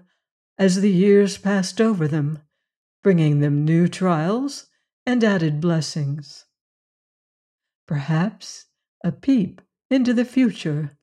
as 0.59 0.81
the 0.81 0.91
years 0.91 1.37
passed 1.37 1.81
over 1.81 2.09
them, 2.09 2.39
bringing 3.03 3.41
them 3.41 3.65
new 3.65 3.89
trials 3.89 4.69
and 5.05 5.23
added 5.23 5.61
blessings. 5.61 6.47
Perhaps 7.87 8.67
a 9.05 9.13
peep 9.13 9.61
into 9.91 10.15
the 10.15 10.25
future 10.25 10.97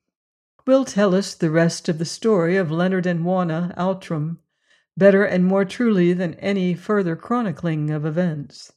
will 0.66 0.86
tell 0.86 1.14
us 1.14 1.34
the 1.34 1.52
rest 1.52 1.88
of 1.90 1.98
the 1.98 2.06
story 2.06 2.58
of 2.58 2.72
Leonard 2.72 3.06
and 3.06 3.26
Juana 3.26 3.74
Outram, 3.78 4.40
better 4.98 5.24
and 5.24 5.46
more 5.46 5.66
truly 5.66 6.14
than 6.14 6.34
any 6.36 6.74
further 6.74 7.16
chronicling 7.16 7.90
of 7.90 8.06
events. 8.06 8.72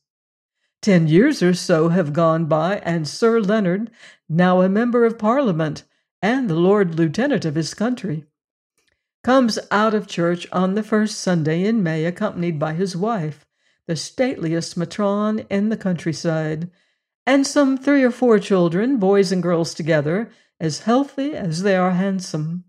Ten 0.87 1.09
years 1.09 1.43
or 1.43 1.53
so 1.53 1.89
have 1.89 2.13
gone 2.13 2.45
by, 2.45 2.77
and 2.85 3.09
Sir 3.09 3.41
Leonard, 3.41 3.91
now 4.29 4.61
a 4.63 4.69
member 4.69 5.05
of 5.05 5.19
Parliament 5.19 5.83
and 6.23 6.49
the 6.49 6.55
Lord 6.55 6.95
Lieutenant 6.95 7.45
of 7.45 7.57
his 7.57 7.75
country, 7.75 8.25
comes 9.25 9.59
out 9.73 9.95
of 9.95 10.07
church 10.07 10.47
on 10.53 10.77
the 10.77 10.85
first 10.85 11.19
Sunday 11.19 11.65
in 11.65 11.83
May, 11.83 12.05
accompanied 12.05 12.61
by 12.61 12.75
his 12.75 12.97
wife, 12.97 13.45
the 13.89 13.97
stateliest 13.97 14.77
matron 14.77 15.41
in 15.51 15.71
the 15.71 15.77
countryside, 15.77 16.71
and 17.27 17.45
some 17.45 17.77
three 17.77 18.05
or 18.05 18.13
four 18.13 18.39
children, 18.39 18.99
boys 18.99 19.33
and 19.33 19.43
girls 19.43 19.75
together, 19.75 20.31
as 20.61 20.83
healthy 20.83 21.35
as 21.35 21.63
they 21.65 21.75
are 21.75 21.91
handsome. 21.91 22.63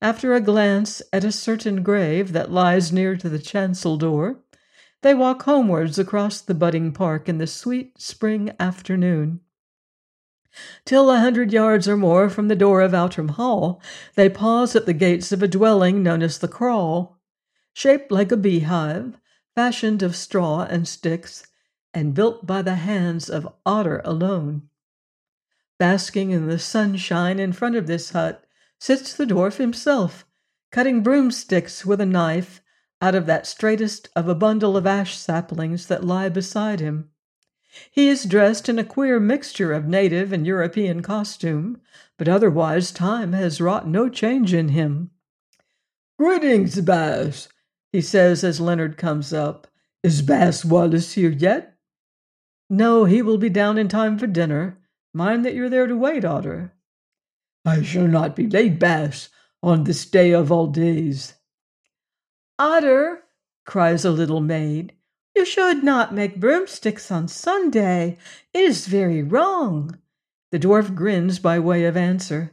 After 0.00 0.34
a 0.34 0.40
glance 0.40 1.02
at 1.12 1.24
a 1.24 1.32
certain 1.32 1.82
grave 1.82 2.30
that 2.30 2.52
lies 2.52 2.92
near 2.92 3.16
to 3.16 3.28
the 3.28 3.40
chancel 3.40 3.96
door, 3.96 4.38
they 5.02 5.14
walk 5.14 5.42
homewards 5.42 5.98
across 5.98 6.40
the 6.40 6.54
budding 6.54 6.92
park 6.92 7.28
in 7.28 7.38
the 7.38 7.46
sweet 7.46 8.00
spring 8.00 8.52
afternoon. 8.60 9.40
Till 10.84 11.10
a 11.10 11.20
hundred 11.20 11.52
yards 11.52 11.88
or 11.88 11.96
more 11.96 12.28
from 12.28 12.48
the 12.48 12.56
door 12.56 12.82
of 12.82 12.92
Outram 12.92 13.28
Hall, 13.28 13.80
they 14.14 14.28
pause 14.28 14.74
at 14.74 14.84
the 14.84 14.92
gates 14.92 15.32
of 15.32 15.42
a 15.42 15.48
dwelling 15.48 16.02
known 16.02 16.22
as 16.22 16.38
the 16.38 16.48
Kraal, 16.48 17.18
shaped 17.72 18.10
like 18.10 18.32
a 18.32 18.36
beehive, 18.36 19.16
fashioned 19.54 20.02
of 20.02 20.16
straw 20.16 20.64
and 20.64 20.88
sticks, 20.88 21.46
and 21.94 22.14
built 22.14 22.46
by 22.46 22.62
the 22.62 22.74
hands 22.74 23.30
of 23.30 23.52
Otter 23.64 24.02
alone. 24.04 24.68
Basking 25.78 26.30
in 26.30 26.46
the 26.46 26.58
sunshine 26.58 27.38
in 27.38 27.52
front 27.52 27.76
of 27.76 27.86
this 27.86 28.10
hut 28.10 28.44
sits 28.78 29.14
the 29.14 29.26
dwarf 29.26 29.56
himself, 29.56 30.26
cutting 30.72 31.02
broomsticks 31.02 31.86
with 31.86 32.00
a 32.00 32.06
knife 32.06 32.60
out 33.00 33.14
of 33.14 33.26
that 33.26 33.46
straightest 33.46 34.08
of 34.14 34.28
a 34.28 34.34
bundle 34.34 34.76
of 34.76 34.86
ash 34.86 35.16
saplings 35.16 35.86
that 35.86 36.04
lie 36.04 36.28
beside 36.28 36.80
him. 36.80 37.10
He 37.90 38.08
is 38.08 38.24
dressed 38.24 38.68
in 38.68 38.78
a 38.78 38.84
queer 38.84 39.20
mixture 39.20 39.72
of 39.72 39.86
native 39.86 40.32
and 40.32 40.46
European 40.46 41.02
costume, 41.02 41.80
but 42.18 42.28
otherwise 42.28 42.90
time 42.90 43.32
has 43.32 43.60
wrought 43.60 43.86
no 43.86 44.08
change 44.08 44.52
in 44.52 44.70
him. 44.70 45.10
Greetings, 46.18 46.80
Baas, 46.80 47.48
he 47.92 48.00
says 48.00 48.44
as 48.44 48.60
Leonard 48.60 48.96
comes 48.96 49.32
up. 49.32 49.68
Is 50.02 50.20
Baas 50.20 50.64
Wallace 50.64 51.12
here 51.12 51.30
yet? 51.30 51.76
No, 52.68 53.04
he 53.04 53.22
will 53.22 53.38
be 53.38 53.48
down 53.48 53.78
in 53.78 53.88
time 53.88 54.18
for 54.18 54.26
dinner. 54.26 54.78
Mind 55.14 55.44
that 55.44 55.54
you're 55.54 55.70
there 55.70 55.86
to 55.86 55.96
wait, 55.96 56.24
Otter. 56.24 56.74
I 57.64 57.82
shall 57.82 58.08
not 58.08 58.36
be 58.36 58.46
late, 58.48 58.78
Baas, 58.78 59.28
on 59.62 59.84
this 59.84 60.06
day 60.06 60.32
of 60.32 60.50
all 60.50 60.66
days. 60.66 61.34
Otter, 62.60 63.22
cries 63.64 64.04
a 64.04 64.10
little 64.10 64.42
maid, 64.42 64.92
you 65.34 65.46
should 65.46 65.82
not 65.82 66.12
make 66.12 66.38
broomsticks 66.38 67.10
on 67.10 67.26
Sunday. 67.26 68.18
It 68.52 68.60
is 68.60 68.86
very 68.86 69.22
wrong. 69.22 69.96
The 70.52 70.58
dwarf 70.58 70.94
grins 70.94 71.38
by 71.38 71.58
way 71.58 71.86
of 71.86 71.96
answer, 71.96 72.52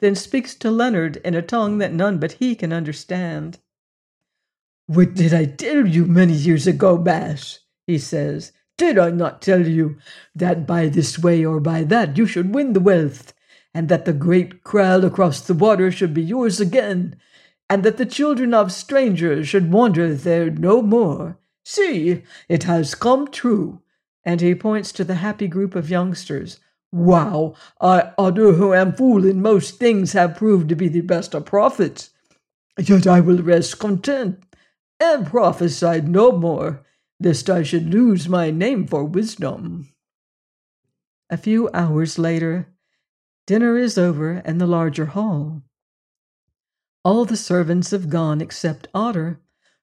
then 0.00 0.16
speaks 0.16 0.56
to 0.56 0.72
Leonard 0.72 1.18
in 1.18 1.36
a 1.36 1.40
tongue 1.40 1.78
that 1.78 1.92
none 1.92 2.18
but 2.18 2.32
he 2.32 2.56
can 2.56 2.72
understand. 2.72 3.60
What 4.88 5.14
did 5.14 5.32
I 5.32 5.44
tell 5.44 5.86
you 5.86 6.04
many 6.04 6.32
years 6.32 6.66
ago, 6.66 6.98
Baas? 6.98 7.60
he 7.86 7.96
says. 7.98 8.50
Did 8.76 8.98
I 8.98 9.10
not 9.10 9.40
tell 9.40 9.68
you 9.68 9.98
that 10.34 10.66
by 10.66 10.88
this 10.88 11.16
way 11.20 11.44
or 11.44 11.60
by 11.60 11.84
that 11.84 12.18
you 12.18 12.26
should 12.26 12.52
win 12.52 12.72
the 12.72 12.80
wealth, 12.80 13.32
and 13.72 13.88
that 13.88 14.04
the 14.04 14.12
great 14.12 14.64
kraal 14.64 15.04
across 15.04 15.40
the 15.40 15.54
water 15.54 15.92
should 15.92 16.12
be 16.12 16.24
yours 16.24 16.58
again, 16.58 17.14
and 17.68 17.82
that 17.82 17.96
the 17.96 18.06
children 18.06 18.52
of 18.54 18.72
strangers 18.72 19.48
should 19.48 19.72
wander 19.72 20.14
there 20.14 20.50
no 20.50 20.82
more? 20.82 21.38
See, 21.64 22.22
it 22.48 22.64
has 22.64 22.94
come 22.94 23.30
true. 23.30 23.80
And 24.24 24.40
he 24.40 24.54
points 24.54 24.92
to 24.92 25.04
the 25.04 25.16
happy 25.16 25.48
group 25.48 25.74
of 25.74 25.90
youngsters. 25.90 26.60
Wow, 26.92 27.54
I, 27.80 28.12
Otter, 28.16 28.52
who 28.52 28.72
am 28.72 28.92
fool 28.92 29.24
in 29.24 29.42
most 29.42 29.78
things, 29.78 30.12
have 30.12 30.36
proved 30.36 30.68
to 30.68 30.76
be 30.76 30.88
the 30.88 31.00
best 31.00 31.34
of 31.34 31.44
prophets. 31.44 32.10
Yet 32.78 33.06
I 33.06 33.20
will 33.20 33.42
rest 33.42 33.78
content 33.78 34.42
and 35.00 35.26
prophesied 35.26 36.08
no 36.08 36.32
more, 36.32 36.84
lest 37.20 37.50
I 37.50 37.62
should 37.62 37.92
lose 37.92 38.28
my 38.28 38.50
name 38.50 38.86
for 38.86 39.04
wisdom. 39.04 39.90
A 41.30 41.36
few 41.36 41.68
hours 41.74 42.18
later, 42.18 42.68
dinner 43.46 43.76
is 43.76 43.98
over 43.98 44.38
in 44.44 44.58
the 44.58 44.66
larger 44.66 45.06
hall. 45.06 45.62
All 47.04 47.26
the 47.26 47.36
servants 47.36 47.90
have 47.90 48.08
gone 48.08 48.40
except 48.40 48.88
Otter, 48.94 49.38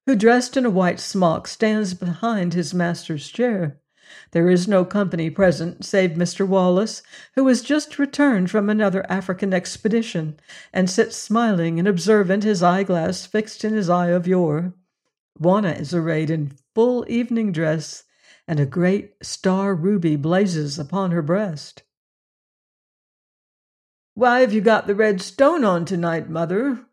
who, 0.07 0.15
dressed 0.15 0.57
in 0.57 0.65
a 0.65 0.71
white 0.71 0.99
smock, 0.99 1.47
stands 1.47 1.93
behind 1.93 2.55
his 2.55 2.73
master's 2.73 3.29
chair. 3.29 3.79
There 4.31 4.49
is 4.49 4.67
no 4.67 4.83
company 4.83 5.29
present 5.29 5.85
save 5.85 6.11
Mr. 6.11 6.47
Wallace, 6.47 7.03
who 7.35 7.47
has 7.47 7.61
just 7.61 7.99
returned 7.99 8.49
from 8.49 8.69
another 8.69 9.05
African 9.07 9.53
expedition, 9.53 10.39
and 10.73 10.89
sits 10.89 11.15
smiling 11.15 11.77
and 11.77 11.87
observant, 11.87 12.43
his 12.43 12.63
eyeglass 12.63 13.27
fixed 13.27 13.63
in 13.63 13.73
his 13.73 13.87
eye 13.87 14.07
of 14.07 14.25
yore. 14.25 14.73
Juana 15.37 15.73
is 15.73 15.93
arrayed 15.93 16.31
in 16.31 16.53
full 16.73 17.05
evening 17.07 17.51
dress, 17.51 18.03
and 18.47 18.59
a 18.59 18.65
great 18.65 19.13
star 19.21 19.75
ruby 19.75 20.15
blazes 20.15 20.79
upon 20.79 21.11
her 21.11 21.21
breast. 21.21 21.83
Why 24.15 24.39
have 24.39 24.53
you 24.53 24.61
got 24.61 24.87
the 24.87 24.95
red 24.95 25.21
stone 25.21 25.63
on 25.63 25.85
tonight, 25.85 26.27
mother? 26.27 26.87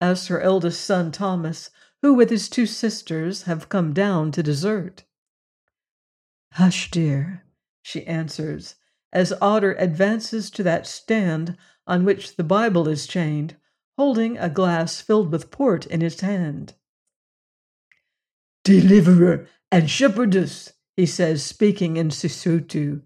Asks 0.00 0.28
her 0.28 0.40
eldest 0.40 0.84
son 0.84 1.10
Thomas, 1.12 1.70
who 2.02 2.14
with 2.14 2.30
his 2.30 2.48
two 2.48 2.66
sisters 2.66 3.42
have 3.42 3.68
come 3.68 3.92
down 3.92 4.32
to 4.32 4.42
dessert. 4.42 5.04
Hush, 6.52 6.90
dear, 6.90 7.44
she 7.82 8.06
answers, 8.06 8.76
as 9.12 9.32
Otter 9.40 9.74
advances 9.78 10.50
to 10.50 10.62
that 10.62 10.86
stand 10.86 11.56
on 11.86 12.04
which 12.04 12.36
the 12.36 12.44
Bible 12.44 12.88
is 12.88 13.06
chained, 13.06 13.56
holding 13.96 14.38
a 14.38 14.48
glass 14.48 15.00
filled 15.00 15.32
with 15.32 15.50
port 15.50 15.86
in 15.86 16.00
his 16.00 16.20
hand 16.20 16.74
deliverer, 18.68 19.46
and 19.72 19.88
shepherdess, 19.88 20.74
he 20.94 21.06
says, 21.06 21.42
speaking 21.42 21.96
in 21.96 22.10
Sesotho. 22.10 23.00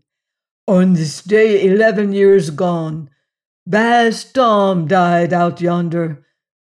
On 0.66 0.94
this 0.94 1.22
day, 1.22 1.64
eleven 1.64 2.12
years 2.12 2.50
gone, 2.50 3.09
Baas 3.64 4.24
Tom 4.24 4.88
died 4.88 5.33
out 5.33 5.61
yonder. 5.61 6.26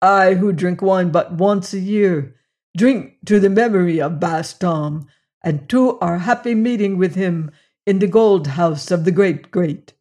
I, 0.06 0.34
who 0.34 0.52
drink 0.52 0.80
wine 0.80 1.10
but 1.10 1.32
once 1.32 1.74
a 1.74 1.80
year, 1.80 2.36
drink 2.76 3.16
to 3.26 3.40
the 3.40 3.50
memory 3.50 4.00
of 4.00 4.20
Baas 4.20 4.54
Tom, 4.54 5.08
and 5.42 5.68
to 5.68 5.98
our 5.98 6.18
happy 6.18 6.54
meeting 6.54 6.96
with 6.96 7.16
him 7.16 7.50
in 7.84 7.98
the 7.98 8.06
gold 8.06 8.46
house 8.46 8.92
of 8.92 9.04
the 9.04 9.10
great 9.10 9.50
great. 9.50 9.94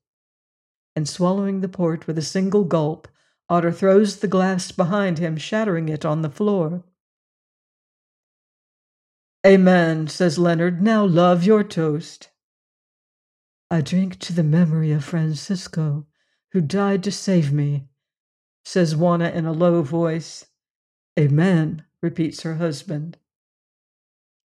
And 0.96 1.10
swallowing 1.10 1.62
the 1.62 1.68
port 1.68 2.06
with 2.06 2.20
a 2.20 2.22
single 2.22 2.66
gulp, 2.66 3.08
Otter 3.50 3.72
throws 3.72 4.18
the 4.18 4.28
glass 4.28 4.72
behind 4.72 5.18
him, 5.18 5.38
shattering 5.38 5.90
it 5.90 6.06
on 6.06 6.22
the 6.22 6.30
floor. 6.30 6.84
Amen, 9.46 10.08
says 10.08 10.38
Leonard. 10.38 10.82
Now 10.82 11.04
love 11.04 11.44
your 11.44 11.64
toast. 11.64 12.30
I 13.72 13.82
drink 13.82 14.20
to 14.20 14.34
the 14.34 14.44
memory 14.44 14.92
of 14.92 15.04
Francisco, 15.04 16.06
who 16.52 16.62
died 16.62 17.04
to 17.04 17.12
save 17.12 17.52
me, 17.52 17.88
says 18.66 18.96
Juana 18.96 19.30
in 19.30 19.46
a 19.46 19.54
low 19.54 19.82
voice. 19.84 20.46
Amen, 21.18 21.86
repeats 22.02 22.42
her 22.42 22.56
husband. 22.56 23.18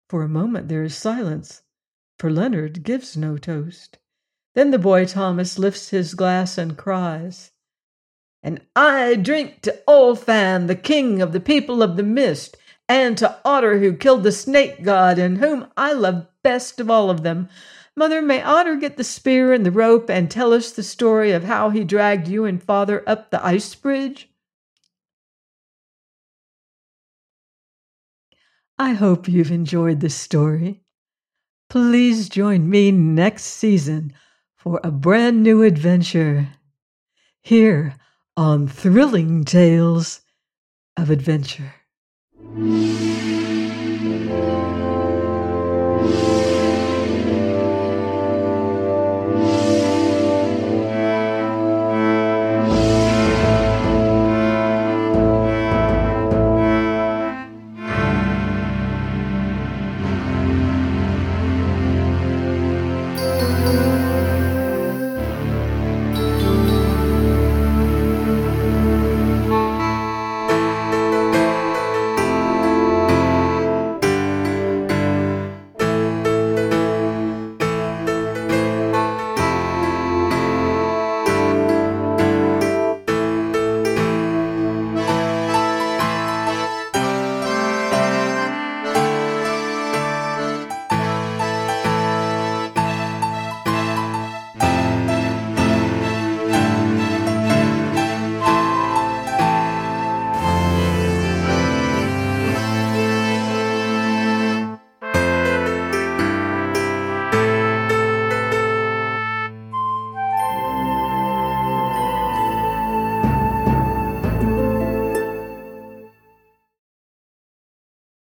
For 0.10 0.22
a 0.24 0.30
moment 0.30 0.68
there 0.68 0.84
is 0.84 0.96
silence, 0.96 1.64
for 2.18 2.30
Leonard 2.30 2.84
gives 2.84 3.16
no 3.16 3.38
toast. 3.38 3.98
Then 4.56 4.72
the 4.72 4.80
boy 4.80 5.06
Thomas 5.06 5.58
lifts 5.58 5.90
his 5.90 6.14
glass 6.14 6.58
and 6.58 6.78
cries, 6.78 7.52
And 8.44 8.62
I 8.76 9.16
drink 9.16 9.62
to 9.62 9.82
Olfan, 9.88 10.68
the 10.68 10.76
king 10.76 11.22
of 11.22 11.32
the 11.32 11.40
people 11.40 11.82
of 11.82 11.96
the 11.96 12.04
mist, 12.04 12.58
and 12.90 13.18
to 13.20 13.40
Otter, 13.46 13.80
who 13.80 13.94
killed 13.94 14.24
the 14.24 14.32
snake 14.32 14.84
god, 14.84 15.20
and 15.20 15.38
whom 15.38 15.72
I 15.78 15.94
love 15.94 16.28
best 16.44 16.80
of 16.80 16.90
all 16.90 17.10
of 17.10 17.24
them. 17.24 17.48
Mother, 18.00 18.22
may 18.22 18.42
Otter 18.42 18.78
get 18.78 18.96
the 18.96 19.04
spear 19.04 19.52
and 19.52 19.66
the 19.66 19.72
rope 19.72 20.10
and 20.10 20.32
tell 20.32 20.54
us 20.54 20.72
the 20.72 20.84
story 20.84 21.34
of 21.34 21.44
how 21.44 21.70
he 21.70 21.84
dragged 21.84 22.30
you 22.30 22.46
and 22.46 22.64
father 22.64 23.04
up 23.06 23.30
the 23.30 23.46
ice 23.46 23.76
bridge? 23.76 24.30
I 28.78 28.94
hope 28.94 29.28
you've 29.28 29.52
enjoyed 29.52 30.00
this 30.00 30.16
story. 30.16 30.82
Please 31.70 32.30
join 32.30 32.70
me 32.70 32.90
next 32.90 33.44
season 33.44 34.14
for 34.56 34.80
a 34.82 34.92
brand 34.92 35.44
new 35.44 35.62
adventure 35.62 36.48
here 37.42 37.96
on 38.38 38.70
Thrilling 38.70 39.44
Tales 39.44 40.22
of 40.96 41.10
Adventure. 41.10 41.74